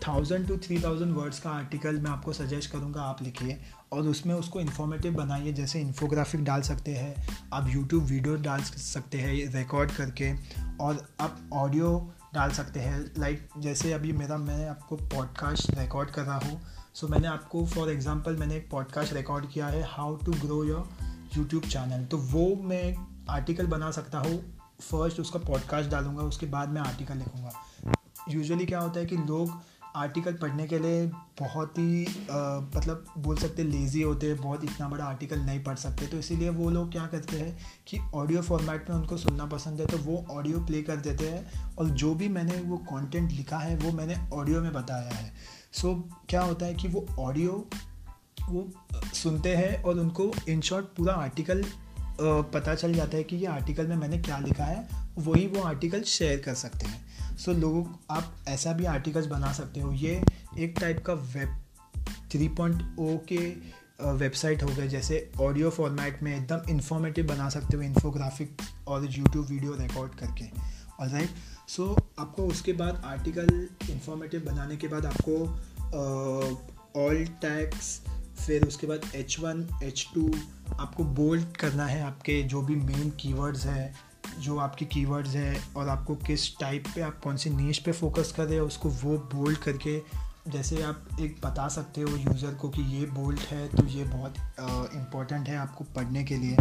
thousand 0.06 0.46
to 0.48 0.56
three 0.58 0.80
thousand 0.82 1.12
words 1.14 1.38
का 1.40 1.50
आर्टिकल 1.50 1.98
मैं 2.00 2.10
आपको 2.10 2.32
सजेस्ट 2.32 2.70
करूँगा, 2.72 3.02
आप 3.02 3.22
लिखिए 3.22 3.58
और 3.92 4.08
उसमें 4.08 4.34
उसको 4.34 4.60
इन्फॉर्मेटिव 4.60 5.14
बनाइए, 5.14 5.52
जैसे 5.52 5.80
इन्फोग्राफिक 5.80 6.44
डाल 6.44 6.62
सकते 6.62 6.94
हैं, 6.94 7.14
आप 7.52 7.68
यूट्यूब 7.68 8.04
वीडियो 8.04 8.36
डाल 8.38 8.62
सकते 8.62 9.18
हैं 9.18 9.34
रिकॉर्ड 9.52 9.90
करके 9.92 10.32
और 10.80 11.06
आप 11.20 11.40
ऑडियो 11.52 11.90
डाल 12.34 12.50
सकते 12.52 12.80
हैं। 12.80 13.00
लाइक 13.18 13.48
जैसे 13.58 13.92
अभी 13.92 14.12
मेरा 14.12 14.36
मैं 14.38 14.68
आपको 14.68 14.96
पॉडकास्ट 14.96 15.70
रिकॉर्ड 15.78 16.10
कर 16.10 16.22
रहा 16.22 16.38
हूँ। 16.38 16.60
सो 16.94 17.08
मैंने 17.08 17.28
आपको 17.28 17.64
फॉर 17.66 17.90
एग्ज़ाम्पल 17.90 18.36
मैंने 18.36 18.56
एक 18.56 18.70
पॉडकास्ट 18.70 19.12
रिकॉर्ड 19.12 19.50
किया 19.52 19.66
है 19.66 19.82
how 19.88 20.16
to 20.16 20.32
grow 20.40 20.62
your 20.64 20.88
YouTube 21.36 21.64
channel 21.64 22.04
तो 22.04 22.18
वो 22.18 22.46
मैं 22.64 22.94
आर्टिकल 23.30 23.66
बना 23.66 23.90
सकता 23.90 24.18
हूँ। 24.18 24.38
फ़र्स्ट 24.80 25.20
उसका 25.20 25.38
पॉडकास्ट 25.40 25.90
डालूँगा, 25.90 26.22
उसके 26.22 26.46
बाद 26.46 26.68
मैं 26.68 26.80
आर्टिकल 26.80 27.16
लिखूँगा। 27.16 27.52
यूजुअली 28.28 28.66
क्या 28.66 28.80
होता 28.80 29.00
है 29.00 29.06
कि 29.06 29.16
लोग 29.16 29.60
आर्टिकल 29.96 30.32
पढ़ने 30.32 30.66
के 30.66 30.78
लिए 30.78 31.06
बहुत 31.40 31.78
ही 31.78 32.02
मतलब 32.76 33.04
बोल 33.18 33.36
सकते 33.36 33.62
लेज़ी 33.64 34.02
होते 34.02 34.26
हैं 34.26 34.36
बहुत 34.36 34.64
इतना 34.64 34.88
बड़ा 34.88 35.04
आर्टिकल 35.04 35.38
नहीं 35.38 35.62
पढ़ 35.64 35.76
सकते। 35.76 36.06
तो 36.06 36.18
इसीलिए 36.18 36.50
वो 36.50 36.70
लोग 36.70 36.90
क्या 36.92 37.06
करते 37.06 37.36
हैं 37.36 37.56
कि 37.86 37.98
ऑडियो 38.14 38.42
फॉर्मेट 38.42 38.90
में 38.90 38.96
उनको 38.96 39.16
सुनना 39.16 39.46
पसंद 39.46 39.80
है 39.80 39.86
तो 39.86 39.98
वो 39.98 40.24
ऑडियो 40.30 40.64
प्ले 40.66 40.82
कर 40.82 40.96
देते 40.98 41.28
हैं 41.28 41.74
और 41.76 41.90
जो 41.94 42.14
भी 42.14 42.28
मैंने 42.28 42.60
वो 42.60 42.76
कंटेंट 42.76 43.30
लिखा 43.32 43.58
है 43.58 43.76
वो 43.76 43.92
मैंने 43.92 44.16
ऑडियो 44.32 44.60
में 44.60 44.72
बताया 44.72 45.10
है। 45.10 45.32
सो 45.72 45.88
so, 45.88 46.28
क्या 46.28 46.42
होता 46.42 46.66
है 46.66 46.74
कि 46.74 46.88
वो 46.88 47.06
ऑडियो 47.18 47.68
वो 48.48 48.68
सुनते 49.14 49.54
हैं 49.56 49.82
और 49.82 49.98
उनको 49.98 50.32
इन 50.48 50.60
शॉर्ट 50.60 50.86
पूरा 50.86 51.14
आर्टिकल 51.14 51.64
पता 52.20 52.74
चल 52.74 52.94
जाता 52.94 53.16
है 53.16 53.22
कि 53.24 53.36
ये 53.36 53.46
आर्टिकल 53.46 53.86
में 53.86 53.96
मैंने 53.96 54.18
क्या 54.18 54.38
लिखा 54.38 54.64
है 54.64 54.88
वही 55.18 55.46
वो 55.46 55.62
आर्टिकल 55.62 56.02
शेयर 56.02 56.40
कर 56.40 56.54
सकते 56.54 56.86
हैं। 56.86 57.09
सो 57.40 57.52
लोगों, 57.52 57.84
आप 58.10 58.34
ऐसा 58.48 58.72
भी 58.72 58.84
आर्टिकल्स 58.86 59.26
बना 59.26 59.52
सकते 59.52 59.80
हो। 59.80 59.92
ये 59.92 60.22
एक 60.58 60.74
टाइप 60.80 61.02
का 61.06 61.12
वेब 61.12 61.56
थ्री 62.32 62.48
पॉइंट 62.48 62.82
ओ 62.98 63.16
के 63.28 63.38
वेबसाइट 64.16 64.62
हो 64.62 64.68
गए, 64.68 64.88
जैसे 64.88 65.30
ऑडियो 65.40 65.70
फॉर्मेट 65.70 66.22
में 66.22 66.36
एकदम 66.36 66.70
इन्फॉर्मेटिव 66.70 67.26
बना 67.26 67.48
सकते 67.48 67.76
हो 67.76 67.82
इन्फोग्राफिक 67.82 68.62
और 68.88 69.04
यूट्यूब 69.06 69.46
वीडियो 69.46 69.74
रिकॉर्ड 69.76 70.14
करके। 70.14 70.44
और 71.00 71.08
राइट 71.08 71.30
सो 71.68 71.96
आपको 72.18 72.46
उसके 72.46 72.72
बाद 72.72 73.02
आर्टिकल 73.04 73.68
इन्फॉर्मेटिव 73.90 74.44
बनाने 74.44 74.76
के 74.76 74.88
बाद 74.88 75.06
आपको 75.06 75.36
ऑल 77.00 77.24
टैक्स 77.42 78.00
फिर 78.38 78.66
उसके 78.66 78.86
बाद 78.86 79.10
एच 79.14 79.38
वन 79.40 79.66
एच 79.82 80.06
टू 80.14 80.30
आपको 80.74 81.04
बोल्ड 81.04 81.56
करना 81.56 81.86
है, 81.86 82.02
आपके 82.02 82.42
जो 82.42 82.62
भी 82.62 82.76
मेन 82.76 83.10
कीवर्ड्स 83.20 83.66
हैं। 83.66 83.94
जो 84.38 84.56
आपकी 84.58 84.84
कीवर्ड्स 84.86 85.34
है 85.34 85.62
और 85.76 85.88
आपको 85.88 86.14
किस 86.16 86.58
टाइप 86.58 86.84
पे 86.94 87.00
आप 87.00 87.20
कौन 87.20 87.36
सी 87.36 87.50
नीच 87.50 87.78
पे 87.78 87.92
फोकस 87.92 88.32
कर 88.36 88.44
रहे 88.44 88.58
हो 88.58 88.66
उसको 88.66 88.88
वो 88.88 89.16
बोल्ड 89.34 89.58
करके 89.58 89.98
जैसे 90.48 90.82
आप 90.82 91.08
एक 91.20 91.36
बता 91.44 91.68
सकते 91.68 92.00
हो 92.00 92.16
यूज़र 92.16 92.54
को 92.54 92.68
कि 92.68 92.82
ये 92.96 93.06
बोल्ड 93.06 93.40
है 93.40 93.66
तो 93.68 93.86
ये 93.86 94.04
बहुत 94.04 94.34
इम्पोर्टेंट 94.94 95.48
है 95.48 95.56
आपको 95.56 95.84
पढ़ने 95.96 96.24
के 96.24 96.36
लिए। 96.36 96.56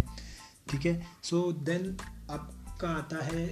ठीक 0.70 0.86
है? 0.86 1.06
सो 1.22 1.40
देन 1.52 1.96
आपका 2.30 2.88
आता 2.88 3.24
है 3.24 3.46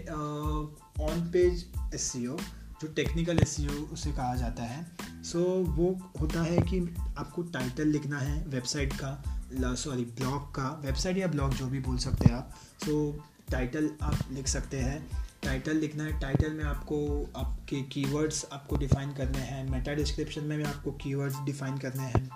ऑन 1.04 1.30
पेज 1.32 1.66
एस 1.94 2.12
जो 2.16 2.86
टेक्निकल 2.86 3.38
एस 3.38 3.56
उसे 3.92 4.12
कहा 4.12 4.34
जाता 4.34 4.62
है। 4.62 4.84
सो 5.24 5.38
so, 5.38 5.70
वो 5.76 6.12
होता 6.20 6.42
है 6.42 6.58
कि 6.62 6.78
आपको 7.18 7.42
टाइटल 7.42 7.88
लिखना 7.88 8.18
है 8.18 8.44
वेबसाइट 8.48 8.92
का 9.02 9.74
सॉरी 9.74 10.04
ब्लॉग 10.04 10.54
का 10.54 10.68
वेबसाइट 10.84 11.16
या 11.18 11.26
ब्लॉग 11.26 11.54
जो 11.54 11.66
भी 11.66 11.80
बोल 11.80 11.98
सकते 11.98 12.28
हैं 12.28 12.36
आप। 12.36 12.54
सो 12.84 13.12
so, 13.12 13.37
टाइटल 13.50 13.90
आप 14.02 14.18
लिख 14.32 14.48
सकते 14.48 14.78
हैं। 14.78 15.00
टाइटल 15.42 15.76
लिखना 15.76 16.04
है। 16.04 16.18
टाइटल 16.20 16.52
में 16.52 16.64
आपको 16.64 16.98
आपके 17.36 17.80
कीवर्ड्स 17.82 18.44
आपको 18.52 18.76
डिफ़ाइन 18.76 19.12
करने 19.12 19.38
हैं। 19.38 19.68
मेटा 19.70 19.94
डिस्क्रिप्शन 19.94 20.44
में 20.44 20.56
भी 20.58 20.64
आपको 20.64 20.92
कीवर्ड्स 21.02 21.36
डिफ़ाइन 21.44 21.78
करने 21.78 22.02
हैं। 22.02 22.28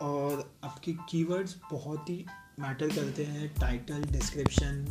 और 0.00 0.50
आपके 0.64 0.92
कीवर्ड्स 1.10 1.56
बहुत 1.70 2.08
ही 2.10 2.24
मैटर 2.60 2.88
करते 2.88 3.24
हैं। 3.24 3.48
टाइटल 3.60 4.04
डिस्क्रिप्शन 4.04 4.86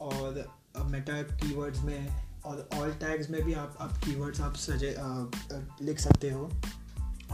और 0.00 0.44
मेटा 0.84 1.22
कीवर्ड्स 1.22 1.80
में 1.80 2.22
और 2.44 2.68
ऑल 2.74 2.92
टैग्स 2.92 3.30
में 3.30 3.42
भी 3.42 3.52
आप 3.54 3.76
आप 3.80 3.96
कीवर्ड्स 4.04 4.40
आप 4.40 4.54
सजे 4.56 4.94
लिख 5.82 5.98
सकते 5.98 6.30
हो। 6.30 6.50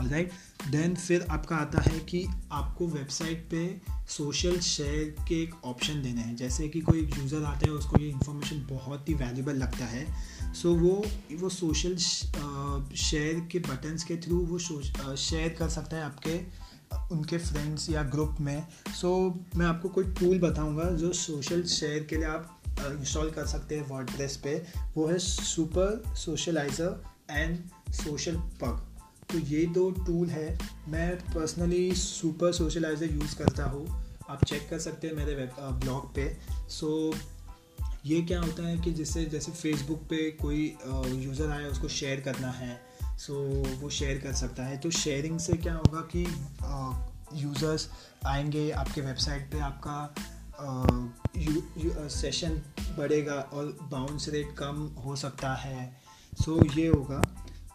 राइट 0.06 0.30
देन 0.70 0.94
फिर 0.94 1.26
आपका 1.30 1.56
आता 1.56 1.80
है 1.80 1.98
कि 2.00 2.26
आपको 2.52 2.86
वेबसाइट 2.86 3.48
पे 3.50 3.80
सोशल 4.08 4.58
शेयर 4.60 5.24
के 5.28 5.42
एक 5.42 5.54
ऑप्शन 5.64 6.02
देने 6.02 6.20
हैं। 6.20 6.36
जैसे 6.36 6.68
कि 6.68 6.80
कोई 6.80 7.00
यूज़र 7.18 7.44
आता 7.44 7.66
है 7.66 7.72
उसको 7.72 8.00
ये 8.00 8.08
इन्फॉर्मेशन 8.08 8.66
बहुत 8.70 9.08
ही 9.08 9.14
वैल्यूबल 9.14 9.52
लगता 9.52 9.84
है। 9.84 10.06
सो 10.54 10.72
so, 10.72 10.80
वो 10.80 11.04
वो 11.40 11.48
सोशल 11.48 11.96
शेयर 12.96 13.48
के 13.52 13.58
बटन्स 13.58 14.04
के 14.04 14.16
थ्रू 14.16 14.38
वो 14.38 14.58
शेयर 15.16 15.48
कर 15.58 15.68
सकता 15.68 15.96
है 15.96 16.02
आपके 16.02 16.68
उनके 17.12 17.38
फ्रेंड्स 17.38 17.90
या 17.90 18.02
ग्रुप 18.02 18.36
में। 18.40 18.66
सो 19.00 19.08
so, 19.28 19.58
मैं 19.58 19.66
आपको 19.66 19.88
कोई 19.88 20.04
टूल 20.04 20.38
बताऊँगा 20.38 20.90
जो 20.90 21.12
सोशल 21.12 21.62
शेयर 21.62 22.04
के 22.04 22.16
लिए 22.16 22.26
आप 22.26 22.54
इंस्टॉल 22.80 23.30
कर 23.30 23.46
सकते 23.46 23.76
हैं 23.76 23.88
वर्ड 23.88 24.10
पे। 24.44 24.66
वो 24.96 25.06
है 25.06 25.18
सुपर 25.18 26.14
सोशलाइज़र 26.16 27.02
एंड 27.30 27.58
सोशल 27.92 28.36
पग 28.36 28.87
तो 29.32 29.38
ये 29.38 29.64
दो 29.68 29.90
टूल 29.96 30.28
है। 30.28 30.58
मैं 30.88 31.16
पर्सनली 31.24 31.94
सुपर 31.94 32.52
सोशलाइजर 32.52 33.12
यूज़ 33.12 33.36
करता 33.38 33.64
हूँ। 33.64 33.86
आप 34.30 34.44
चेक 34.44 34.68
कर 34.70 34.78
सकते 34.78 35.06
हैं 35.08 35.14
मेरे 35.14 35.34
वेब 35.34 35.56
ब्लॉग 35.80 36.14
पे। 36.14 36.26
सो 36.70 37.10
so, 37.12 37.18
ये 38.06 38.20
क्या 38.22 38.40
होता 38.40 38.66
है 38.66 38.76
कि 38.78 38.92
जिससे 38.92 39.24
जैसे 39.24 39.52
फेसबुक 39.52 40.02
पे 40.10 40.30
कोई 40.42 40.62
यूज़र 41.24 41.50
आया 41.50 41.68
उसको 41.68 41.88
शेयर 41.88 42.20
करना 42.20 42.50
है 42.50 42.80
सो 43.18 43.34
so, 43.64 43.80
वो 43.80 43.90
शेयर 43.90 44.18
कर 44.18 44.32
सकता 44.32 44.64
है। 44.64 44.76
तो 44.78 44.90
शेयरिंग 44.90 45.38
से 45.38 45.56
क्या 45.56 45.74
होगा 45.74 46.00
कि 46.14 46.22
यूज़र्स 47.34 47.88
आएँगे 48.26 48.70
आपके 48.72 49.00
वेबसाइट 49.00 49.50
पे 49.52 49.60
आपका 49.60 50.14
सेशन 52.10 52.60
बढ़ेगा 52.98 53.34
और 53.52 53.76
बाउंस 53.82 54.28
रेट 54.28 54.54
कम 54.58 54.86
हो 55.04 55.16
सकता 55.16 55.54
है। 55.54 55.90
सो 56.34 56.56
so, 56.56 56.76
ये 56.78 56.86
होगा। 56.86 57.20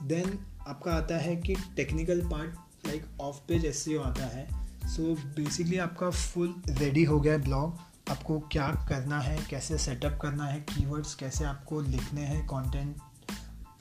देन 0.03 0.37
आपका 0.67 0.93
आता 0.93 1.17
है 1.17 1.35
कि 1.35 1.55
technical 1.55 2.21
part 2.21 2.55
like 2.87 3.05
off 3.21 3.35
page 3.47 3.65
S 3.65 3.85
आता 4.05 4.25
है। 4.25 4.67
सो 4.87 5.13
so, 5.13 5.19
बेसिकली 5.19 5.77
आपका 5.77 6.09
फुल 6.09 6.61
रेडी 6.69 7.03
हो 7.03 7.19
गया 7.19 7.37
ब्लॉग 7.37 7.77
आपको 8.09 8.39
क्या 8.39 8.85
करना 8.89 9.19
है 9.19 9.45
कैसे 9.49 9.77
सेटअप 9.77 10.19
करना 10.21 10.45
है 10.45 10.59
कीवर्ड्स 10.59 11.15
कैसे 11.15 11.43
आपको 11.43 11.81
लिखने 11.81 12.21
हैं 12.21 12.45
कंटेंट 12.45 12.95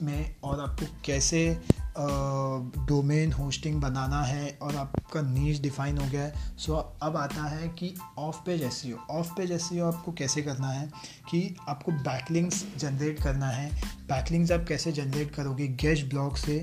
में 0.03 0.37
और 0.45 0.61
आपको 0.61 0.87
कैसे 1.05 1.61
डोमेन 1.99 3.33
होस्टिंग 3.33 3.81
बनाना 3.81 4.23
है 4.23 4.59
और 4.63 4.77
आपका 4.77 5.21
नीच 5.23 5.61
डिफाइन 5.61 5.99
हो 5.99 6.07
गया 6.07 6.23
है। 6.23 6.57
सो 6.59 6.75
अब 7.03 7.17
आता 7.17 7.45
है 7.45 7.69
कि 7.69 7.95
off 8.19 8.37
page 8.47 8.63
S 8.63 8.83
off 9.11 9.33
page 9.37 9.53
S 9.53 9.69
आपको 9.85 10.13
कैसे 10.13 10.43
करना 10.43 10.69
है 10.69 10.87
कि 11.31 11.57
आपको 11.69 11.93
बैकलिंग्स 11.93 12.65
जनरेट 12.77 13.23
करना 13.23 13.49
है। 13.49 13.71
बैकलिंग्स 14.09 14.53
आप 14.53 14.65
कैसे 14.69 14.93
जनरेट 14.93 15.35
करोगे? 15.35 15.69
गेस्ट 15.69 16.07
ब्लॉग 16.07 16.37
से 16.37 16.59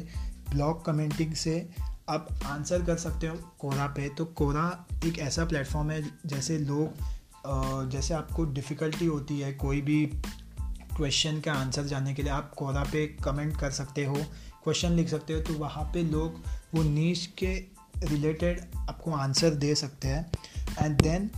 ब्लॉग 0.50 0.84
कमेंटिंग 0.86 1.34
से 1.34 1.70
आप 2.10 2.28
आंसर 2.46 2.84
कर 2.86 2.98
सकते 2.98 3.28
हो 3.28 3.36
कोरा 3.60 3.88
पे। 3.88 4.10
तो 4.10 4.26
कोरा 4.26 4.86
एक 5.06 5.20
ऐसा 5.20 5.46
प्लेटफॉर्म 5.46 5.92
है 5.92 6.02
जैसे 6.26 6.58
लोग 6.58 7.08
जैसे 7.92 8.14
आपको 8.14 8.44
डिफ़िकल्टी 8.46 9.06
होती 9.06 9.40
है 9.40 9.52
कोई 9.54 9.82
भी 9.82 10.06
क्वेश्चन 10.96 11.40
का 11.40 11.54
आंसर 11.54 11.86
जानने 11.86 12.14
के 12.14 12.24
लिए, 12.24 12.32
आप 12.32 12.54
कोरा 12.54 12.84
पे 12.84 13.06
कमेंट 13.24 13.56
कर 13.58 13.72
सकते 13.72 14.06
हो। 14.06 14.18
क्वेश्चन 14.64 14.92
लिख 14.92 15.10
सकते 15.10 15.34
हो 15.34 15.42
तो 15.42 15.54
वहाँ 15.54 15.84
पे 15.94 16.04
लोग 16.04 16.42
वो 16.76 16.84
नीच 16.84 17.26
के 17.38 17.54
रिलेटेड 18.04 18.62
आपको 18.80 19.12
आंसर 19.12 19.56
दे 19.56 19.74
सकते 19.76 20.08
हैं। 20.08 20.32
एंड 20.80 21.02
देन 21.02 21.30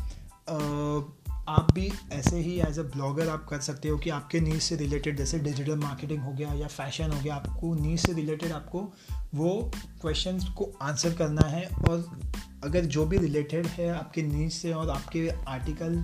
आप 1.50 1.68
भी 1.74 1.92
ऐसे 2.12 2.40
ही 2.40 2.60
एज 2.62 2.78
अ 2.80 2.84
ब्लॉगर 2.84 3.30
आप 3.30 3.46
कर 3.50 3.60
सकते 3.60 3.90
हो 3.90 3.98
कि 3.98 4.10
आपके 4.10 4.40
नीच 4.40 4.62
से 4.63 4.75
रिलेटेड 4.75 5.18
जैसे 5.18 5.40
डिजिटल 5.40 5.78
मार्केटिंग 5.78 6.22
हो 6.24 6.32
गया 6.34 6.54
या 6.54 6.68
फ़ैशन 6.68 7.12
हो 7.12 7.22
गया, 7.22 7.36
आपको 7.36 7.74
नीच 7.75 8.00
से 8.00 8.13
रिलेटेड 8.13 8.51
आपको 8.51 8.82
वो 9.36 9.72
क्वेश्चन 10.01 10.40
को 10.58 10.72
आंसर 10.82 11.13
करना 11.13 11.48
है। 11.48 11.66
और 11.80 12.06
अगर 12.63 12.86
जो 12.86 13.06
भी 13.06 13.18
रिलेटेड 13.18 13.68
है 13.68 13.90
आपके 13.90 14.22
नीच 14.24 14.54
से 14.54 14.74
और 14.74 14.90
आपके 14.90 15.28
आर्टिकल 15.48 16.04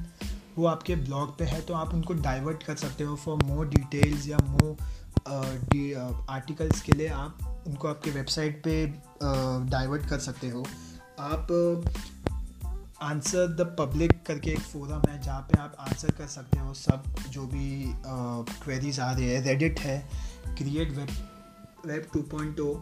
वो 0.58 0.66
आपके 0.66 0.96
ब्लॉग 0.96 1.38
पे 1.40 1.46
है 1.46 1.62
तो 1.62 1.74
आप 1.74 1.94
उनको 1.94 2.14
डाइवर्ट 2.14 2.64
कर 2.64 2.76
सकते 2.76 3.04
हो 3.04 3.16
फॉर 3.16 3.44
मोर 3.44 3.68
डिटेल्स 3.70 4.28
या 4.28 4.38
मोर 4.38 4.76
आर्टिकल्स 5.28 6.82
के 6.82 6.92
लिए 6.92 7.08
आप 7.10 7.64
उनको 7.68 7.88
आपके 7.88 8.12
वेबसाइट 8.12 8.62
पे 8.64 8.86
डाइवर्ट 9.70 10.06
कर 10.10 10.20
सकते 10.20 10.50
हो। 10.50 10.66
आप 11.20 11.48
आंसर 13.04 13.48
द 13.56 13.76
पब्लिक 13.80 14.12
करके 14.28 14.52
एक 14.52 14.60
फोरम 14.60 15.10
है 15.10 15.20
जहाँ 15.22 15.42
पे 15.42 15.60
आप 15.60 15.76
आंसर 15.80 16.12
कर 16.12 16.28
सकते 16.28 16.60
हो 16.60 16.74
सब 16.74 17.04
जो 17.30 17.46
भी 17.48 17.94
क्वेरीज 17.98 19.00
आ 19.00 19.12
रही 19.12 19.26
है। 19.26 19.42
रेडिट 19.44 19.80
है 19.80 20.00
create 20.58 20.92
web 20.92 21.10
web 21.86 22.08
two 22.14 22.22
point 22.32 22.60
O 22.60 22.74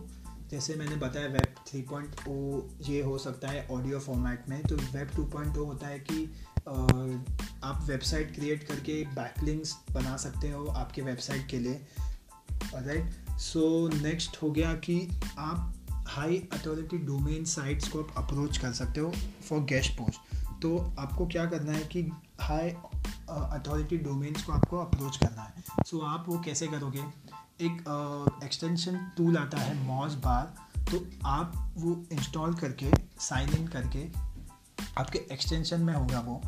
जैसे 0.52 0.76
मैंने 0.76 0.96
बताया 0.96 1.28
वेब 1.28 1.56
थ्री 1.68 1.82
पॉइंट 1.82 2.16
ओ 2.28 2.62
ये 2.90 3.02
हो 3.04 3.18
सकता 3.18 3.48
है 3.48 3.68
ऑडियो 3.72 4.00
फॉर्मेट 4.00 4.50
में। 4.50 4.62
तो 4.64 4.76
वेब 4.76 5.10
टू 5.16 5.24
पॉइंट 5.34 5.58
ओ 5.58 5.66
होता 5.66 5.88
है 5.88 6.00
कि 6.02 6.26
आप 7.64 7.86
वेबसाइट 7.88 8.34
क्रिएट 8.36 8.64
करके 8.68 9.04
बैकलिंग्स 9.16 9.76
बना 9.92 10.16
सकते 10.18 10.52
हो 10.52 10.66
आपके 10.68 11.02
वेबसाइट 11.02 11.48
के 11.50 11.60
लिए। 11.60 11.86
राइट 12.64 13.38
सो 13.40 13.88
नेक्स्ट 13.88 14.42
हो 14.42 14.52
गया 14.52 14.74
कि 14.74 15.22
आप 15.38 15.74
हाई 15.92 16.38
अथॉरिटी 16.54 16.98
डोमेन 16.98 17.46
साइट्स 17.46 17.88
को 17.88 18.00
आप 18.00 18.14
अप्रोच 18.18 18.58
कर 18.58 18.74
सकते 18.74 19.00
हो 19.00 19.14
फॉर 19.50 19.60
गेस्ट 19.60 19.92
पोस्ट 19.92 20.36
तो 20.62 20.96
आपको 21.00 21.28
क्या 21.28 21.46
करना 21.46 21.72
है 21.72 21.80
कि 21.80 22.12
हाई 22.42 22.70
अथॉरिटी 23.30 23.98
डोमेन्स 23.98 24.44
को 24.44 24.52
आपको 24.52 24.78
अप्रोच 24.78 25.18
करना 25.18 25.42
है। 25.42 25.54
सो 25.88 25.98
so, 25.98 26.04
आप 26.04 26.26
वो 26.28 26.40
कैसे 26.40 26.68
करोगे? 26.68 27.04
एक 27.62 27.84
एक्सटेंशन 28.44 28.92
uh, 28.92 29.18
टूल 29.18 29.38
आता 29.38 29.58
है 29.58 29.84
मॉस 29.84 30.14
बार 30.14 30.56
तो 30.80 31.06
आप 31.26 31.74
वो 31.78 32.06
इंस्टॉल 32.12 32.54
करके 32.54 32.92
साइन 33.20 33.50
इन 33.50 33.68
करके 33.68 34.08
आपके 34.98 35.20
एक्सटेंशन 35.32 35.82
में 35.82 35.94
होगा 35.94 36.20
वो। 36.20 36.42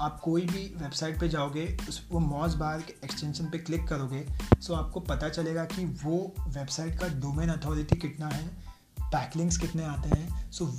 आप 0.00 0.20
कोई 0.20 0.42
भी 0.42 0.74
वेबसाइट 0.76 1.20
पे 1.20 1.28
जाओगे 1.28 1.76
उस 1.88 2.08
वो 2.10 2.20
मॉज 2.20 2.54
बार 2.54 2.80
के 2.80 2.94
एक्सटेंशन 3.04 3.44
पे 3.44 3.58
क्लिक 3.58 3.88
करोगे 3.88 4.26
सो 4.60 4.74
आपको 4.74 5.00
पता 5.00 5.28
चलेगा 5.28 5.64
कि 5.64 5.84
वो 5.84 6.34
वेबसाइट 6.40 6.98
का 6.98 7.08
डोमेन 7.08 7.48
अथॉरिटी 7.48 7.96
कितना 7.96 8.28
है 8.28 8.48
पैकलिंग्स 9.00 9.56
कितने 9.56 9.84
आते 9.84 10.08
हैं 10.08 10.52
सो 10.52 10.66
so, 10.66 10.72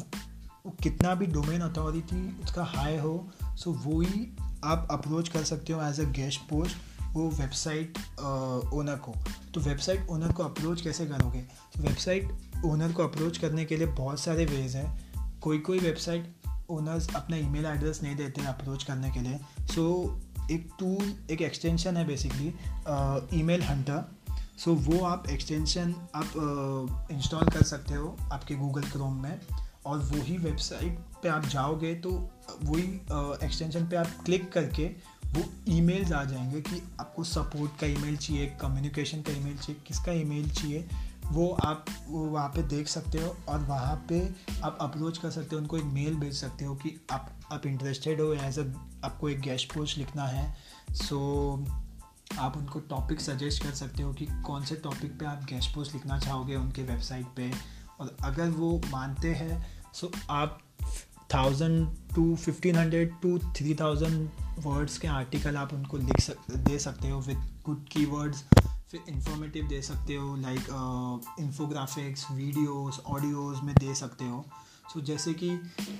कितना 0.83 1.15
भी 1.15 1.25
डोमेन 1.25 1.61
अथॉरिटी 1.61 2.41
उसका 2.43 2.63
हाई 2.63 2.97
हो 2.97 3.29
सो 3.45 3.71
वो 3.71 4.01
ही 4.01 4.37
आप 4.63 4.87
अप्रोच 4.91 5.29
कर 5.29 5.43
सकते 5.43 5.73
हो 5.73 5.83
एज 5.83 5.99
अ 5.99 6.03
गेस्ट 6.03 6.41
पोस्ट 6.41 6.77
वो 7.13 7.29
वेबसाइट 7.29 7.97
ओनर 8.73 8.95
को। 8.95 9.13
तो 9.53 9.61
वेबसाइट 9.61 10.07
ओनर 10.07 10.31
को 10.31 10.43
अप्रोच 10.43 10.81
कैसे 10.81 11.05
करोगे? 11.05 11.41
तो 11.41 11.81
वेबसाइट 11.81 12.31
ओनर 12.65 12.91
को 12.91 13.03
अप्रोच 13.03 13.37
करने 13.37 13.65
के 13.65 13.77
लिए 13.77 13.87
बहुत 13.87 14.19
सारे 14.19 14.45
वेज 14.45 14.75
हैं। 14.75 15.05
कोई 15.39 15.59
कोई 15.59 15.79
वेबसाइट 15.79 16.35
ओनर्स 16.69 17.15
अपना 17.15 17.37
ईमेल 17.37 17.65
एड्रेस 17.65 17.99
नहीं 18.03 18.15
देते 18.15 18.41
हैं 18.41 18.47
अप्रोच 18.47 18.83
करने 18.83 19.11
के 19.11 19.19
लिए। 19.19 19.39
सो 19.67 19.85
so, 20.05 20.51
एक 20.51 20.69
टूल 20.79 21.13
एक 21.31 21.41
एक्सटेंशन 21.41 21.97
है 21.97 22.05
बेसिकली 22.07 22.47
ईमेल 23.39 23.63
हंटर 23.63 24.03
सो 24.57 24.73
वो 24.73 25.03
आप 25.05 25.29
एक्सटेंशन 25.29 25.95
आप 26.15 27.07
इंस्टॉल 27.11 27.43
कर 27.43 27.63
सकते 27.63 27.93
हो 27.93 28.15
आपके 28.31 28.55
गूगल 28.55 28.81
क्रोम 28.81 29.21
में। 29.23 29.39
और 29.85 29.97
वही 29.99 30.37
वेबसाइट 30.37 30.99
पे 31.23 31.29
आप 31.29 31.45
जाओगे 31.45 31.93
तो 31.95 32.11
वही 32.63 32.83
एक्सटेंशन 33.45 33.87
पे 33.87 33.95
आप 33.95 34.07
क्लिक 34.25 34.51
करके 34.51 34.85
वो 35.27 35.43
ईमेल्स 35.69 36.11
आ 36.11 36.23
जाएँगे 36.23 36.61
कि 36.61 36.81
आपको 36.99 37.23
सपोर्ट 37.23 37.79
का 37.79 37.87
ईमेल 37.87 38.17
चाहिए 38.17 38.45
कम्युनिकेशन 38.61 39.21
का 39.21 39.33
ईमेल 39.33 39.57
चाहिए 39.57 39.81
किसका 39.87 40.11
ईमेल 40.11 40.49
चाहिए। 40.49 40.87
वो 41.31 41.49
आप 41.63 41.85
वहाँ 42.09 42.47
पे 42.49 42.61
देख 42.63 42.87
सकते 42.87 43.17
हो 43.17 43.35
और 43.49 43.59
वहाँ 43.59 44.05
पे 44.09 44.19
आप 44.63 44.77
अप्रोच 44.81 45.17
कर 45.17 45.31
सकते 45.31 45.55
हो 45.55 45.61
उनको 45.61 45.77
एक 45.77 45.83
मेल 45.83 46.15
भेज 46.15 46.33
सकते 46.33 46.65
हो 46.65 46.75
कि 46.75 46.99
आप 47.11 47.31
आप 47.51 47.65
इंटरेस्टेड 47.65 48.21
हो 48.21 48.33
एज 48.33 48.59
अ 48.59 48.63
आपको 49.03 49.29
एक 49.29 49.39
गेस्ट 49.39 49.73
पोस्ट 49.73 49.97
लिखना 49.97 50.25
है। 50.25 50.57
सो 50.91 51.17
so, 51.65 52.39
आप 52.39 52.57
उनको 52.57 52.79
टॉपिक 52.79 53.21
सजेस्ट 53.21 53.63
कर 53.63 53.71
सकते 53.71 54.03
हो 54.03 54.13
कि 54.13 54.25
कौन 54.45 54.63
से 54.65 54.75
टॉपिक 54.75 55.19
पे 55.19 55.25
आप 55.25 55.45
गेस्ट 55.49 55.75
पोस्ट 55.75 55.93
लिखना 55.93 56.19
चाहोगे 56.19 56.55
उनके 56.55 56.83
वेबसाइट 56.83 57.25
पे। 57.35 57.51
और 57.99 58.15
अगर 58.23 58.49
वो 58.49 58.81
मानते 58.91 59.33
हैं 59.33 59.65
सो 59.93 60.07
so 60.07 60.13
आप 60.29 60.59
thousand 61.33 61.95
to 62.15 62.35
fifteen 62.35 62.75
hundred 62.75 63.13
to 63.21 63.37
three 63.39 63.75
thousand 63.75 64.29
words 64.59 64.97
के 64.97 65.07
आर्टिकल 65.07 65.55
आप 65.55 65.73
उनको 65.73 65.97
लिख 65.97 66.19
सक 66.19 66.51
दे 66.51 66.79
सकते 66.79 67.09
हो 67.09 67.19
विद 67.19 67.37
गुड 67.65 67.85
कीवर्ड्स 67.87 68.43
फिर 68.91 69.03
इंफॉर्मेटिव 69.09 69.67
दे 69.67 69.81
सकते 69.81 70.15
हो 70.15 70.35
लाइक 70.35 71.37
इंफोग्राफिक्स 71.39 72.25
वीडियोस 72.31 72.99
ऑडियोज़ 73.07 73.61
में 73.61 73.75
दे 73.75 73.95
सकते 73.95 74.25
हो। 74.25 74.45
सो 74.93 74.99
so, 74.99 75.05
जैसे 75.05 75.33
कि 75.33 75.49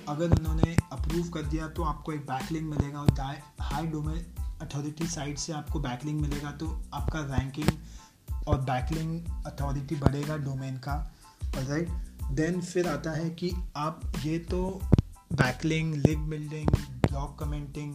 अगर 0.08 0.38
उन्होंने 0.38 0.76
अप्रूव 0.92 1.28
कर 1.28 1.42
दिया 1.42 1.68
तो 1.68 1.82
आपको 1.82 2.12
एक 2.12 2.20
बैकलिंग 2.20 2.68
मिलेगा 2.70 3.00
और 3.00 3.40
हाई 3.60 3.86
डोमेन 3.86 4.24
अथॉरिटी 4.62 5.06
साइट 5.06 5.38
से 5.38 5.52
आपको 5.52 5.80
बैकलिंग 5.80 6.20
मिलेगा 6.20 6.50
तो 6.50 6.68
आपका 6.94 7.20
रैंकिंग 7.36 7.70
और 8.48 8.60
बैकलिंग 8.60 9.44
अथॉरिटी 9.46 9.96
बढ़ेगा 9.96 10.36
डोमेन 10.36 10.76
का। 10.78 10.94
राइट 11.56 11.88
देन 12.30 12.60
फिर 12.60 12.88
आता 12.88 13.10
है 13.10 13.30
कि 13.30 13.50
आप 13.76 14.12
ये 14.24 14.38
तो 14.38 14.80
backlink 15.32 15.94
link 15.94 16.28
building 16.28 16.68
blog 17.06 17.38
commenting 17.38 17.94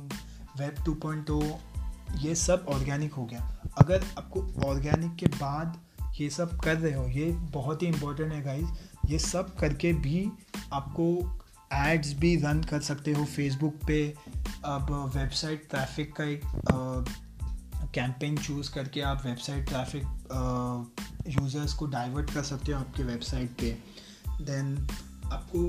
web 0.57 0.83
2.0 0.83 1.43
ये 2.19 2.35
सब 2.35 2.65
ऑर्गेनिक 2.69 3.13
हो 3.13 3.25
गया। 3.25 3.41
अगर 3.77 4.03
आपको 4.17 4.41
ऑर्गेनिक 4.65 5.15
के 5.15 5.25
बाद 5.27 5.79
ये 6.19 6.29
सब 6.29 6.57
कर 6.59 6.77
रहे 6.77 6.93
हो, 6.93 7.05
ये 7.05 7.31
बहुत 7.31 7.81
ही 7.81 7.87
इंपॉर्टेंट 7.87 8.31
है 8.33 8.41
गाइज़ 8.43 9.11
ये 9.11 9.19
सब 9.19 9.55
करके 9.57 9.93
भी 9.93 10.29
आपको 10.73 11.05
एड्स 11.73 12.13
भी 12.13 12.35
रन 12.35 12.61
कर 12.63 12.81
सकते 12.81 13.11
हो 13.13 13.25
फेसबुक 13.25 13.75
पे। 13.87 14.03
अब 14.65 14.91
वेबसाइट 15.15 15.67
ट्रैफ़िक 15.69 16.15
का 16.15 16.23
एक 16.23 16.41
कैंपेन 17.95 18.37
चूज़ 18.37 18.71
करके 18.73 19.01
आप 19.01 19.25
वेबसाइट 19.25 19.67
ट्रैफ़िक 19.67 20.03
यूज़र्स 21.29 21.73
को 21.73 21.85
डाइवर्ट 21.87 22.33
कर 22.33 22.43
सकते 22.43 22.71
हो 22.71 22.79
आपके 22.79 23.03
वेबसाइट 23.03 23.55
पे। 23.59 23.71
देन 24.41 24.75
आपको 25.31 25.59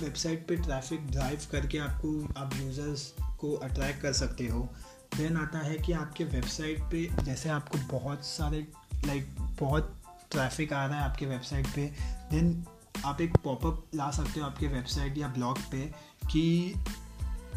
वेबसाइट 0.00 0.46
पे 0.48 0.56
ट्रैफ़िक 0.56 1.06
ड्राइव 1.06 1.40
करके 1.52 1.78
आपको, 1.78 2.28
आप 2.36 2.54
यूज़र्स 2.56 3.12
को 3.40 3.52
अट्रैक्ट 3.54 4.02
कर 4.02 4.12
सकते 4.12 4.46
हो। 4.46 4.68
देन 5.16 5.36
आता 5.36 5.58
है 5.58 5.76
कि 5.76 5.92
आपके 5.92 6.24
वेबसाइट 6.24 6.80
पे 6.80 7.24
जैसे 7.24 7.48
आपको 7.48 7.78
बहुत 7.98 8.24
सारे 8.24 8.68
लाइक 9.06 9.36
बहुत 9.60 10.02
ट्रैफ़िक 10.30 10.72
आ 10.72 10.86
रहा 10.86 10.98
है 10.98 11.04
आपके 11.04 11.26
वेबसाइट 11.26 11.66
पे 11.66 11.86
देन 12.30 12.64
आप 13.04 13.20
एक 13.20 13.36
पॉपअप 13.36 13.86
ला 13.94 14.10
सकते 14.10 14.40
हो 14.40 14.46
आपके 14.46 14.66
वेबसाइट 14.66 15.18
या 15.18 15.28
ब्लॉग 15.28 15.58
पे 15.58 15.92
कि 16.30 16.74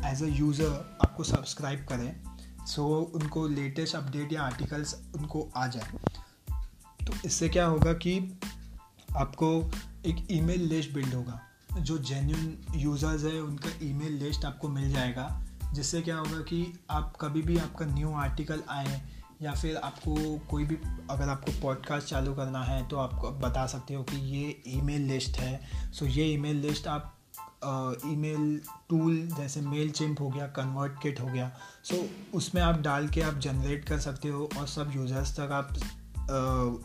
एज 0.05 0.23
अ 0.23 0.25
यूज़र 0.25 0.97
आपको 1.01 1.23
सब्सक्राइब 1.23 1.85
करें 1.85 2.23
सो 2.65 3.11
so, 3.13 3.21
उनको 3.21 3.47
लेटेस्ट 3.47 3.95
अपडेट 3.95 4.33
या 4.33 4.41
आर्टिकल्स 4.41 4.95
उनको 5.15 5.51
आ 5.55 5.67
जाए। 5.67 5.91
तो 7.05 7.13
इससे 7.25 7.49
क्या 7.49 7.65
होगा 7.65 7.93
कि 7.93 8.39
आपको 9.15 9.71
एक 10.05 10.27
ईमेल 10.31 10.61
लिस्ट 10.61 10.93
बिल्ड 10.93 11.13
होगा 11.13 11.41
जो 11.79 11.97
जेन्यून 11.97 12.65
यूज़र्स 12.75 13.23
है 13.23 13.41
उनका 13.41 13.69
ईमेल 13.83 14.11
लिस्ट 14.11 14.45
आपको 14.45 14.69
मिल 14.69 14.91
जाएगा। 14.91 15.44
जिससे 15.75 16.01
क्या 16.01 16.17
होगा 16.17 16.39
कि 16.41 16.79
आप 16.89 17.15
कभी 17.21 17.41
भी 17.41 17.57
आपका 17.57 17.85
न्यू 17.85 18.13
आर्टिकल 18.13 18.63
आए 18.69 19.01
या 19.41 19.51
फिर 19.51 19.77
आपको 19.77 20.15
कोई 20.49 20.65
भी, 20.65 20.75
अगर 21.09 21.29
आपको 21.29 21.51
पॉडकास्ट 21.61 22.07
चालू 22.07 22.33
करना 22.33 22.63
है 22.63 22.87
तो 22.87 22.97
आपको 22.97 23.31
बता 23.39 23.65
सकते 23.67 23.93
हो 23.93 24.03
कि 24.03 24.17
ये 24.17 24.61
ईमेल 24.67 25.01
लिस्ट 25.01 25.37
है। 25.37 25.91
सो 25.91 26.05
ये 26.05 26.25
ईमेल 26.25 26.55
लिस्ट 26.55 26.87
आप 26.87 27.11
ईमेल 28.05 28.61
टूल 28.89 29.15
जैसे 29.37 29.61
मेल 29.61 29.91
चिंप 29.91 30.19
हो 30.21 30.29
गया 30.29 30.47
कन्वर्ट 30.47 31.01
किट 31.01 31.19
हो 31.19 31.27
गया 31.27 31.51
सो 31.83 32.03
उसमें 32.37 32.61
आप 32.61 32.79
डाल 32.79 33.07
के 33.07 33.21
आप 33.21 33.37
जनरेट 33.39 33.85
कर 33.85 33.99
सकते 33.99 34.29
हो 34.29 34.49
और 34.57 34.67
सब 34.67 34.91
यूज़र्स 34.95 35.35
तक 35.35 35.51
आप 35.51 35.73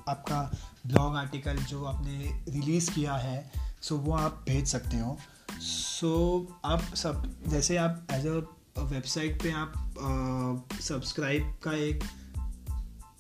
आपका 0.09 0.41
ब्लॉग 0.87 1.17
आर्टिकल 1.17 1.57
जो 1.57 1.85
आपने 1.85 2.45
रिलीज़ 2.49 2.91
किया 2.95 3.15
है 3.15 3.51
सो 3.83 3.97
वो 3.97 4.13
आप 4.13 4.45
भेज 4.49 4.67
सकते 4.67 4.97
हो। 4.97 5.17
सो 5.61 6.11
आप 6.65 6.81
सब, 6.95 7.35
जैसे 7.49 7.77
आप 7.77 8.07
एज 8.11 8.27
अ 8.27 8.41
वेबसाइट 8.79 9.43
पे 9.43 9.51
आप 9.51 10.69
सब्सक्राइब 10.81 11.55
का 11.63 11.73
एक 11.73 12.05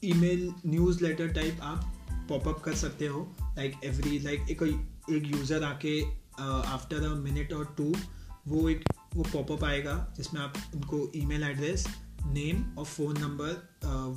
ईमेल 0.05 0.53
न्यूज़ 0.67 1.05
लेटर 1.05 1.29
टाइप 1.29 1.59
आप 1.63 1.93
पॉपअप 2.29 2.61
कर 2.65 2.75
सकते 2.75 3.07
हो। 3.07 3.37
लाइक 3.43 3.81
एवरी 3.85 4.19
लाइक 4.19 4.41
एक 4.51 4.63
एक 5.11 5.27
यूज़र 5.27 5.65
आके 5.65 6.01
आफ्टर 6.41 7.05
अ 7.05 7.15
मिनट 7.15 7.53
और 7.53 7.75
टू 7.79 7.95
वो 8.49 8.69
एक, 8.69 8.85
वो 9.15 9.23
पॉपअप 9.23 9.65
आएगा, 9.65 10.15
जिसमें 10.17 10.41
आप, 10.41 10.55
उनको 10.75 11.11
ईमेल 11.17 11.43
एड्रेस 11.43 11.87
नेम 12.27 12.79
और 12.79 12.85
फ़ोन 12.85 13.19
नंबर 13.19 13.51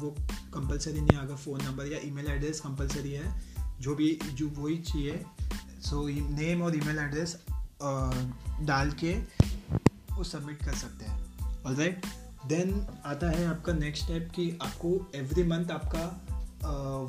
वो 0.01 0.15
कंपलसरी 0.53 1.01
नहीं 1.01 1.17
अगर 1.17 1.35
फ़ोन 1.35 1.63
नंबर 1.63 1.85
या 1.85 1.99
ईमेल 2.03 2.27
एड्रेस 2.27 2.59
कंपलसरी 2.59 3.11
है। 3.11 3.41
जो 3.81 3.95
भी, 3.95 4.19
जो 4.33 4.47
वही 4.47 4.77
चाहिए। 4.77 5.23
सो 5.81 6.07
नेम 6.07 6.61
और 6.61 6.75
ईमेल 6.75 6.99
एड्रेस 6.99 7.37
डाल 8.61 8.91
के 8.91 9.42
वो 10.15 10.23
सबमिट 10.23 10.63
कर 10.65 10.73
सकते 10.75 11.05
हैं। 11.05 11.63
ऑल 11.65 11.75
राइट 11.75 12.05
देन 12.47 12.85
आता 13.05 13.29
है 13.29 13.45
आपका 13.47 13.73
नेक्स्ट 13.73 14.03
स्टेप 14.03 14.31
कि 14.35 14.49
आपको 14.61 14.89
एवरी 15.15 15.43
मंथ 15.43 15.71
आपका 15.71 16.05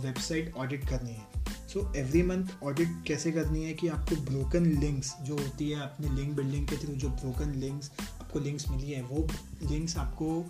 वेबसाइट 0.03 0.55
ऑडिट 0.57 0.89
करनी 0.89 1.13
है। 1.13 1.45
सो 1.69 1.81
एवरी 1.97 2.23
मंथ 2.23 2.49
ऑडिट 2.65 2.89
कैसे 3.07 3.33
करनी 3.33 3.65
है 3.65 3.73
कि 3.75 3.89
आपको 3.89 4.17
ब्रोकन 4.23 4.67
लिंक्स 4.81 5.15
जो 5.23 5.37
होती 5.37 5.71
है 5.71 5.81
अपने 5.81 6.15
लिंक 6.17 6.35
बिल्डिंग 6.37 6.67
के 6.69 6.77
थ्रू 6.77 6.95
जो 6.95 7.09
ब्रोकन 7.11 7.53
लिंक्स 7.53 7.91
आपको 8.01 8.41
लिंक्स 8.41 8.69
मिली 8.69 8.91
है, 8.91 9.03
वो 9.03 9.27
लिंक्स 9.63 9.97
आपको 9.97 10.45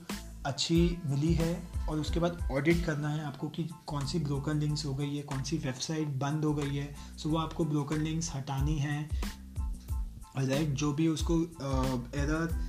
अच्छी 0.46 0.76
मिली 1.06 1.32
है 1.34 1.52
और 1.88 1.98
उसके 1.98 2.20
बाद 2.20 2.38
ऑडिट 2.52 2.84
करना 2.86 3.08
है 3.08 3.24
आपको 3.24 3.48
कि 3.48 3.68
कौन 3.86 4.06
सी 4.06 4.18
ब्रोकन 4.18 4.58
लिंक्स 4.60 4.84
हो 4.86 4.94
गई 4.94 5.16
है, 5.16 5.22
कौन 5.22 5.42
सी 5.42 5.58
वेबसाइट 5.58 6.08
बंद 6.18 6.44
हो 6.44 6.54
गई 6.54 6.76
है। 6.76 6.94
सो 7.18 7.28
वो 7.28 7.38
आपको 7.38 7.64
ब्रोकन 7.64 8.00
लिंक्स 8.00 8.30
हटानी 8.34 8.78
है। 8.78 9.08
राइट 10.36 10.68
जो 10.74 10.92
भी 10.92 11.08
उसको 11.08 11.40
error 12.18 12.62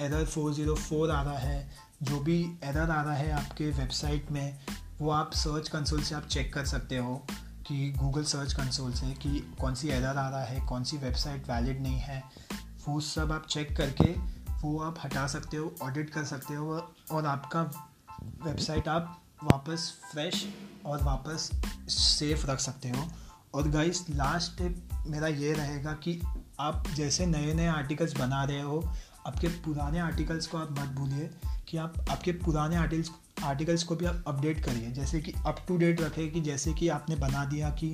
error 0.00 0.24
four 0.24 0.52
zero 0.54 0.74
four 0.74 1.10
आ 1.10 1.22
रहा 1.22 1.38
है, 1.38 1.70
जो 2.02 2.18
भी 2.20 2.40
एरर 2.64 2.90
आ 2.90 3.02
रहा 3.02 3.14
है 3.14 3.30
आपके 3.32 3.70
वेबसाइट 3.70 4.30
में, 4.30 4.58
वो 5.00 5.10
आप 5.10 5.32
सर्च 5.34 5.68
कंसोल 5.68 6.02
से 6.02 6.14
आप 6.14 6.26
चेक 6.26 6.52
कर 6.54 6.64
सकते 6.66 6.96
हो 6.96 7.14
कि 7.68 7.90
गूगल 7.92 8.24
सर्च 8.24 8.52
कंसोल 8.52 8.92
से 8.92 9.12
कि 9.14 9.38
कौन 9.60 9.74
सी 9.74 9.88
एरर 9.88 10.16
आ 10.16 10.28
रहा 10.28 10.44
है, 10.44 10.60
कौन 10.66 10.84
सी 10.84 10.96
वेबसाइट 10.96 11.48
वैलिड 11.50 11.82
नहीं 11.82 11.98
है। 11.98 12.22
वो 12.88 13.00
सब 13.00 13.32
आप 13.32 13.46
चेक 13.50 13.76
करके, 13.76 14.10
वो 14.62 14.78
आप 14.80 14.98
हटा 15.04 15.26
सकते 15.26 15.56
हो 15.56 15.74
ऑडिट 15.82 16.10
कर 16.10 16.24
सकते 16.24 16.54
हो 16.54 16.82
और 17.12 17.26
आपका 17.26 17.62
वेबसाइट 18.44 18.88
आप 18.88 19.22
वापस 19.44 19.92
फ्रेश 20.12 20.46
और 20.86 21.02
वापस 21.04 21.50
सेफ़ 21.90 22.46
रख 22.46 22.60
सकते 22.60 22.90
हो। 22.90 23.08
और 23.54 23.68
गाइस 23.70 24.04
लास्ट 24.10 24.58
टिप 24.58 24.88
मेरा 25.06 25.28
ये 25.28 25.52
रहेगा 25.52 25.92
कि 26.04 26.20
आप 26.60 26.84
जैसे 26.94 27.26
नए 27.26 27.52
नए 27.54 27.66
आर्टिकल्स 27.66 28.16
बना 28.18 28.42
रहे 28.44 28.60
हो, 28.60 28.80
आपके 29.26 29.48
पुराने 29.64 29.98
आर्टिकल्स 29.98 30.46
को 30.46 30.58
आप 30.58 30.70
मत 30.72 30.88
भूलिए 30.96 31.30
कि 31.68 31.76
आप, 31.76 31.94
आपके 32.10 32.32
पुराने 32.34 32.76
आर्टिकल्स 32.76 33.10
आर्टिकल्स 33.44 33.82
को 33.84 33.96
भी 33.96 34.04
आप 34.04 34.22
अपडेट 34.26 34.64
करिए। 34.64 34.90
जैसे 34.92 35.20
कि 35.20 35.32
अप 35.46 35.64
टू 35.68 35.76
डेट 35.76 36.00
रखें 36.00 36.30
कि 36.32 36.40
जैसे 36.40 36.72
कि 36.72 36.88
आपने 36.88 37.16
बना 37.16 37.44
दिया 37.44 37.70
कि 37.70 37.88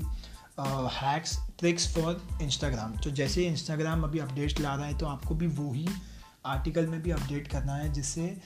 हैक्स 0.94 1.36
ट्रिक्स 1.58 1.94
फॉर 1.94 2.20
इंस्टाग्राम 2.42 2.96
तो 2.96 3.10
जैसे 3.10 3.46
इंस्टाग्राम 3.46 4.02
अभी 4.02 4.18
अपडेट 4.18 4.60
ला 4.60 4.74
रहा 4.74 4.86
है 4.86 4.98
तो 4.98 5.06
आपको 5.06 5.34
भी 5.34 5.46
वही 5.48 5.88
आर्टिकल 6.46 6.86
में 6.86 7.00
भी 7.02 7.10
अपडेट 7.10 7.48
करना 7.48 7.74
है, 7.74 7.92
जिससे 7.92 8.40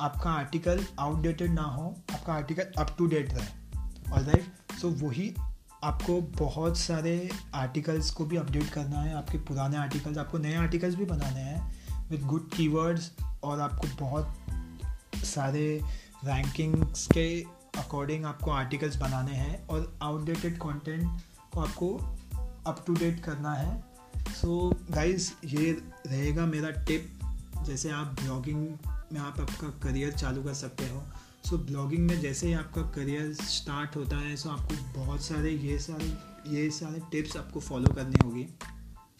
आपका 0.00 0.30
आर्टिकल 0.30 0.84
आउटडेटेड 1.00 1.52
ना 1.52 1.62
हो, 1.62 1.94
आपका 2.12 2.32
आर्टिकल 2.32 2.82
अप 2.82 2.94
टू 2.98 3.06
डेट 3.06 3.32
रहे। 3.32 4.12
और 4.12 4.22
राइट 4.22 4.78
सो 4.80 4.90
वही 4.98 5.34
आपको 5.84 6.20
बहुत 6.20 6.78
सारे 6.78 7.30
आर्टिकल्स 7.54 8.10
को 8.10 8.24
भी 8.24 8.36
अपडेट 8.36 8.70
करना 8.70 9.00
है 9.00 9.14
आपके 9.14 9.38
पुराने 9.38 9.76
आर्टिकल्स 9.76 10.18
आपको 10.18 10.38
नए 10.38 10.54
आर्टिकल्स 10.54 10.94
भी 10.94 11.04
बनाने 11.04 11.40
हैं 11.40 11.76
विद 12.10 12.22
गुड 12.22 12.50
कीवर्ड्स 12.50 13.12
और 13.42 13.60
आपको 13.60 13.88
बहुत 14.00 14.36
सारे 15.16 15.80
रैंकिंग्स 16.24 17.06
के 17.06 17.42
अकॉर्डिंग 17.78 18.24
आपको 18.24 18.50
आर्टिकल्स 18.50 18.96
बनाने 18.96 19.32
हैं 19.32 19.66
और 19.66 19.98
आउटडेटेड 20.02 20.56
कंटेंट 20.56 21.20
को 21.52 21.60
आपको 21.60 21.96
अप 22.66 22.84
टू 22.86 22.94
डेट 22.94 23.20
करना 23.20 23.54
है। 23.54 23.84
सो 24.16 24.72
so, 24.72 24.94
गाइस 24.94 25.36
ये 25.44 25.72
रहेगा 26.06 26.46
मेरा 26.46 26.70
टिप 26.70 27.18
जैसे 27.62 27.90
आप 27.90 28.06
ब्लॉगिंग 28.06 28.68
में 29.12 29.18
आप 29.18 29.40
आपका 29.40 29.68
करियर 29.82 30.12
चालू 30.12 30.42
कर 30.42 30.54
सकते 30.54 30.84
हो। 30.88 31.02
सो 31.44 31.56
so, 31.56 31.62
ब्लॉगिंग 31.62 32.06
में 32.10 32.20
जैसे 32.20 32.46
ही 32.46 32.52
आपका 32.52 32.82
करियर 32.82 33.32
स्टार्ट 33.34 33.96
होता 33.96 34.16
है 34.16 34.36
सो 34.36 34.48
so 34.48 34.54
आपको 34.54 35.04
बहुत 35.04 35.22
सारे 35.22 35.50
ये 35.50 35.78
सारे 35.78 36.08
ये 36.54 36.70
सारे 36.70 37.00
टिप्स 37.10 37.36
आपको 37.36 37.60
फॉलो 37.60 37.94
करनी 37.94 38.24
होगी। 38.24 38.42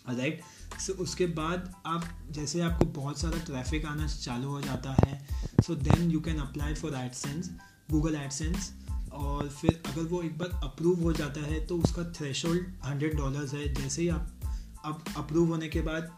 राइट 0.09 0.41
सो 0.81 0.93
उसके 0.93 1.27
बाद 1.27 1.73
आप 1.87 2.05
जैसे 2.31 2.61
आपको 2.61 2.85
बहुत 2.85 3.19
सारा 3.19 3.39
ट्रैफ़िक 3.39 3.85
आना 3.87 4.07
चालू 4.07 4.49
हो 4.49 4.61
जाता 4.61 4.97
है 5.05 5.27
so 5.67 5.75
then 5.75 6.11
you 6.11 6.21
can 6.21 6.39
apply 6.39 6.75
for 6.75 6.95
AdSense 6.95 7.51
Google 7.91 8.15
AdSense 8.15 8.73
और 9.13 9.49
फिर 9.49 9.83
अगर 9.87 10.03
वो 10.03 10.23
एक 10.23 10.39
बार 10.39 10.61
अप्रूव 10.65 11.03
हो 11.03 11.13
जाता 11.13 11.41
है 11.41 11.67
तो 11.67 11.79
उसका 11.79 12.13
थ्रेश 12.13 12.45
होल्ड 12.45 12.67
हंड्रेड 12.85 13.17
डॉलर्स 13.17 13.55
है। 13.55 13.75
जैसे 13.75 14.03
ही 14.03 14.09
आप 14.09 15.05
अप्रूव 15.17 15.49
होने 15.49 15.69
के 15.69 15.81
बाद 15.81 16.13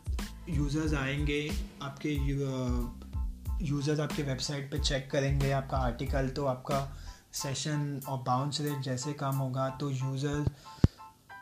यूज़र्स 0.48 0.94
आएँगे 0.94 1.52
आपके 1.82 2.10
यूज़र्स 3.62 4.00
आपके 4.00 4.22
वेबसाइट 4.22 4.70
पे 4.70 4.78
चेक 4.78 5.10
करेंगे 5.10 5.50
आपका 5.52 5.76
आर्टिकल 5.76 6.28
तो 6.28 6.46
आपका 6.46 6.96
सेशन 7.32 8.00
और 8.08 8.18
बाउंस 8.18 8.60
रेट 8.60 8.78
जैसे 8.78 9.12
कम 9.12 9.36
होगा 9.36 9.68
तो 9.68 9.90
यूज़र्स 9.90 10.48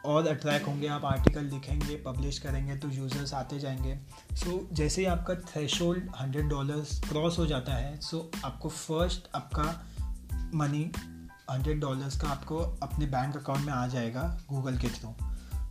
और 0.05 0.27
अट्रैक्ट 0.27 0.66
होंगे 0.66 0.87
आप 0.88 1.05
आर्टिकल 1.05 1.44
लिखेंगे 1.44 1.96
पब्लिश 1.96 2.38
करेंगे 2.38 2.77
तो 2.77 2.88
यूज़र्स 2.88 3.35
आते 3.35 3.59
जाएँगे। 3.59 4.01
सो 4.33 4.68
so, 4.70 4.77
जैसे 4.77 5.01
ही 5.01 5.07
आपका 5.07 5.35
thresh 5.35 5.83
hold 5.83 6.11
hundred 6.20 6.48
dollars 6.48 7.01
cross 7.01 7.38
हो 7.38 7.46
जाता 7.46 7.75
है 7.75 8.01
सो 8.01 8.31
so 8.35 8.44
आपको 8.44 8.68
फ़र्स्ट 8.68 9.29
आपका 9.35 9.87
मनी 10.55 10.92
हंड्रेड 11.51 11.81
डॉलर्स 11.81 12.20
का 12.20 12.29
आपको 12.29 12.59
अपने 12.59 13.07
बैंक 13.07 13.37
अकाउंट 13.37 13.66
में 13.66 13.72
आ 13.72 13.87
जाएगा 13.87 14.40
गूगल 14.48 14.79
के 14.79 14.88
थ्रू 14.88 15.14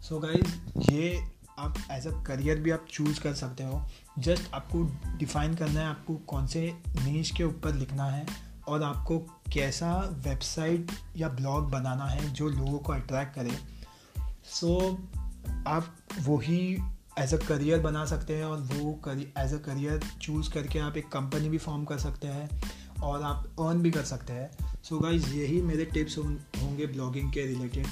सो 0.02 0.20
गाइज़ 0.20 0.80
ये 0.92 1.32
आप 1.60 1.78
एज 1.92 2.08
अ 2.08 2.24
करियर 2.24 2.60
भी 2.60 2.72
आप 2.72 2.86
चूज़ 2.90 3.22
कर 3.22 3.34
सकते 3.34 3.64
हो। 3.64 3.88
जस्ट 4.20 4.54
आपको 4.54 4.84
डिफ़ाइन 5.18 5.56
करना 5.56 5.80
है 5.80 5.86
आपको 5.86 6.16
कौन 6.16 6.48
से 6.48 6.78
नीच 6.88 7.32
के 7.32 7.44
ऊपर 7.44 7.74
लिखना 7.74 8.06
है 8.06 8.26
और 8.68 8.84
आपको 8.84 9.20
कैसा 9.54 9.98
वेबसाइट 10.00 10.92
या 11.18 11.30
ब्लॉग 11.30 11.72
बनाना 11.72 12.06
है 12.06 12.34
जो 12.34 12.50
लोगों 12.50 12.80
को 12.80 12.94
अट्रैक्ट 12.94 13.36
करे। 13.36 13.52
सो 14.46 14.80
so, 14.82 14.98
आप 15.68 15.96
वही 16.20 16.78
एज 17.20 17.34
अ 17.34 17.38
करियर 17.38 17.80
बना 17.80 18.06
सकते 18.06 18.36
हैं 18.36 18.46
और 18.46 18.58
वो 18.58 19.12
एज 19.38 19.54
अ 19.54 19.58
करियर 19.58 20.02
चूज़ 20.22 20.52
करके 20.52 20.80
आप 20.80 20.98
एक 20.98 21.08
कंपनी 21.08 21.50
भी 21.50 21.58
फॉर्म 21.58 21.86
कर 21.86 21.98
सकते 21.98 22.28
हैं 22.28 22.64
और 23.04 23.22
आप 23.22 23.56
अर्न 23.60 23.82
भी 23.82 23.92
कर 23.92 24.04
सकते 24.04 24.34
हैं। 24.34 24.52
सो 24.84 25.00
गाइज़ 25.00 25.34
यही 25.34 25.62
मेरे 25.62 25.86
टिप्स 25.86 26.18
होंगे 26.18 26.86
ब्लॉगिंग 26.86 27.34
के 27.34 27.46
रिलेटेड 27.46 27.88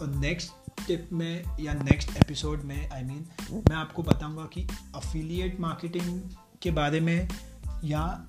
और 0.00 0.14
नेक्स्ट 0.14 0.52
टिप 0.86 1.08
में 1.12 1.44
या 1.60 1.74
नेक्स्ट 1.74 2.16
एपिसोड 2.16 2.62
में 2.62 2.90
आई 2.90 3.02
I 3.02 3.06
मीन 3.06 3.24
mean, 3.24 3.68
मैं 3.70 3.76
आपको 3.76 4.02
बताऊँगा 4.02 4.44
कि 4.44 4.66
अफिलिएट 4.94 5.60
मार्केटिंग 5.60 6.20
के 6.62 6.70
बारे 6.70 7.00
में 7.00 7.28
या 7.84 8.28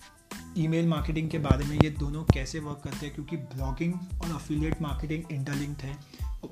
ईमेल 0.57 0.87
मार्केटिंग 0.87 1.29
के 1.29 1.39
बारे 1.39 1.65
में 1.65 1.77
ये 1.79 1.89
दोनों 1.89 2.23
कैसे 2.23 2.59
वर्क 2.59 2.81
करते 2.83 3.05
हैं 3.05 3.15
क्योंकि 3.15 3.37
ब्लॉगिंग 3.37 3.93
और 3.93 4.31
अफिलिएट 4.31 4.81
मार्केटिंग 4.81 5.23
इंटरलिंक्ड 5.31 5.81
है। 5.81 5.97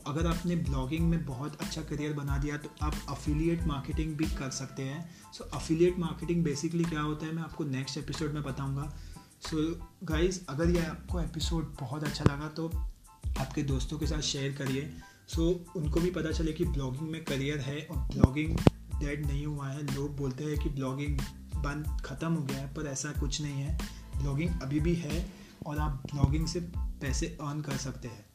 अगर 0.08 0.28
आपने 0.28 0.56
ब्लॉगिंग 0.56 1.10
में 1.10 1.26
बहुत 1.26 1.62
अच्छा 1.62 1.82
करियर 1.82 2.14
बना 2.14 2.38
दिया 2.38 2.58
तो 2.58 2.70
आप 2.82 2.96
अफिलिएट 3.10 3.64
मार्केटिंग 3.64 4.16
भी 4.18 4.26
कर 4.26 4.50
सकते 4.50 4.84
हैं। 4.84 5.10
सो 5.34 5.44
अफिलिएट 5.44 6.00
मार्केटिंग 6.00 6.44
बेसिकली 6.44 6.84
क्या 6.84 7.02
होता 7.02 7.26
है 7.26 7.32
मैं 7.32 7.44
आपको 7.44 7.64
नेक्स्ट 7.64 7.98
एपिसोड 7.98 8.34
में 8.34 8.44
बताऊँगा। 8.44 8.94
सो 9.42 9.72
so, 9.72 9.88
गाइज़ 10.04 10.40
अगर 10.50 10.70
ये 10.70 10.86
आपको 10.86 11.22
एपिसोड 11.22 11.76
बहुत 11.80 12.04
अच्छा 12.04 12.24
लगा 12.24 12.48
तो 12.48 12.68
आपके 13.40 13.64
दोस्तों 13.64 13.98
के 14.00 14.08
साथ 14.08 14.22
शेयर 14.22 14.52
करिए। 14.52 14.82
सो 15.28 15.66
so, 15.68 15.78
उनको 15.78 16.00
भी 16.00 16.12
पता 16.12 16.32
चले 16.32 16.54
कि 16.54 16.66
ब्लॉगिंग 16.66 17.10
में 17.10 17.24
करियर 17.24 17.60
है 17.60 17.88
और 17.92 17.98
ब्लॉगिंग 17.98 18.58
डेड 19.00 19.26
नहीं 19.26 19.46
हुआ 19.46 19.68
है। 19.68 19.96
लोग 19.96 20.18
बोलते 20.18 20.44
हैं 20.44 20.58
कि 20.58 20.70
ब्लॉगिंग 20.70 21.20
बंद 21.56 22.02
ख़त्म 22.06 22.34
हो 22.34 22.44
गया 22.44 22.58
है 22.58 22.74
पर 22.74 22.88
ऐसा 22.88 23.12
कुछ 23.12 23.42
नहीं 23.42 23.62
है। 23.62 23.78
ब्लॉगिंग 24.22 24.62
अभी 24.62 24.80
भी 24.80 24.94
है 24.96 25.34
और 25.66 25.78
आप 25.78 26.04
ब्लॉगिंग 26.14 26.48
से 26.48 26.60
पैसे 26.78 27.38
अर्न 27.42 27.62
कर 27.62 27.78
सकते 27.78 28.08
हैं। 28.08 28.26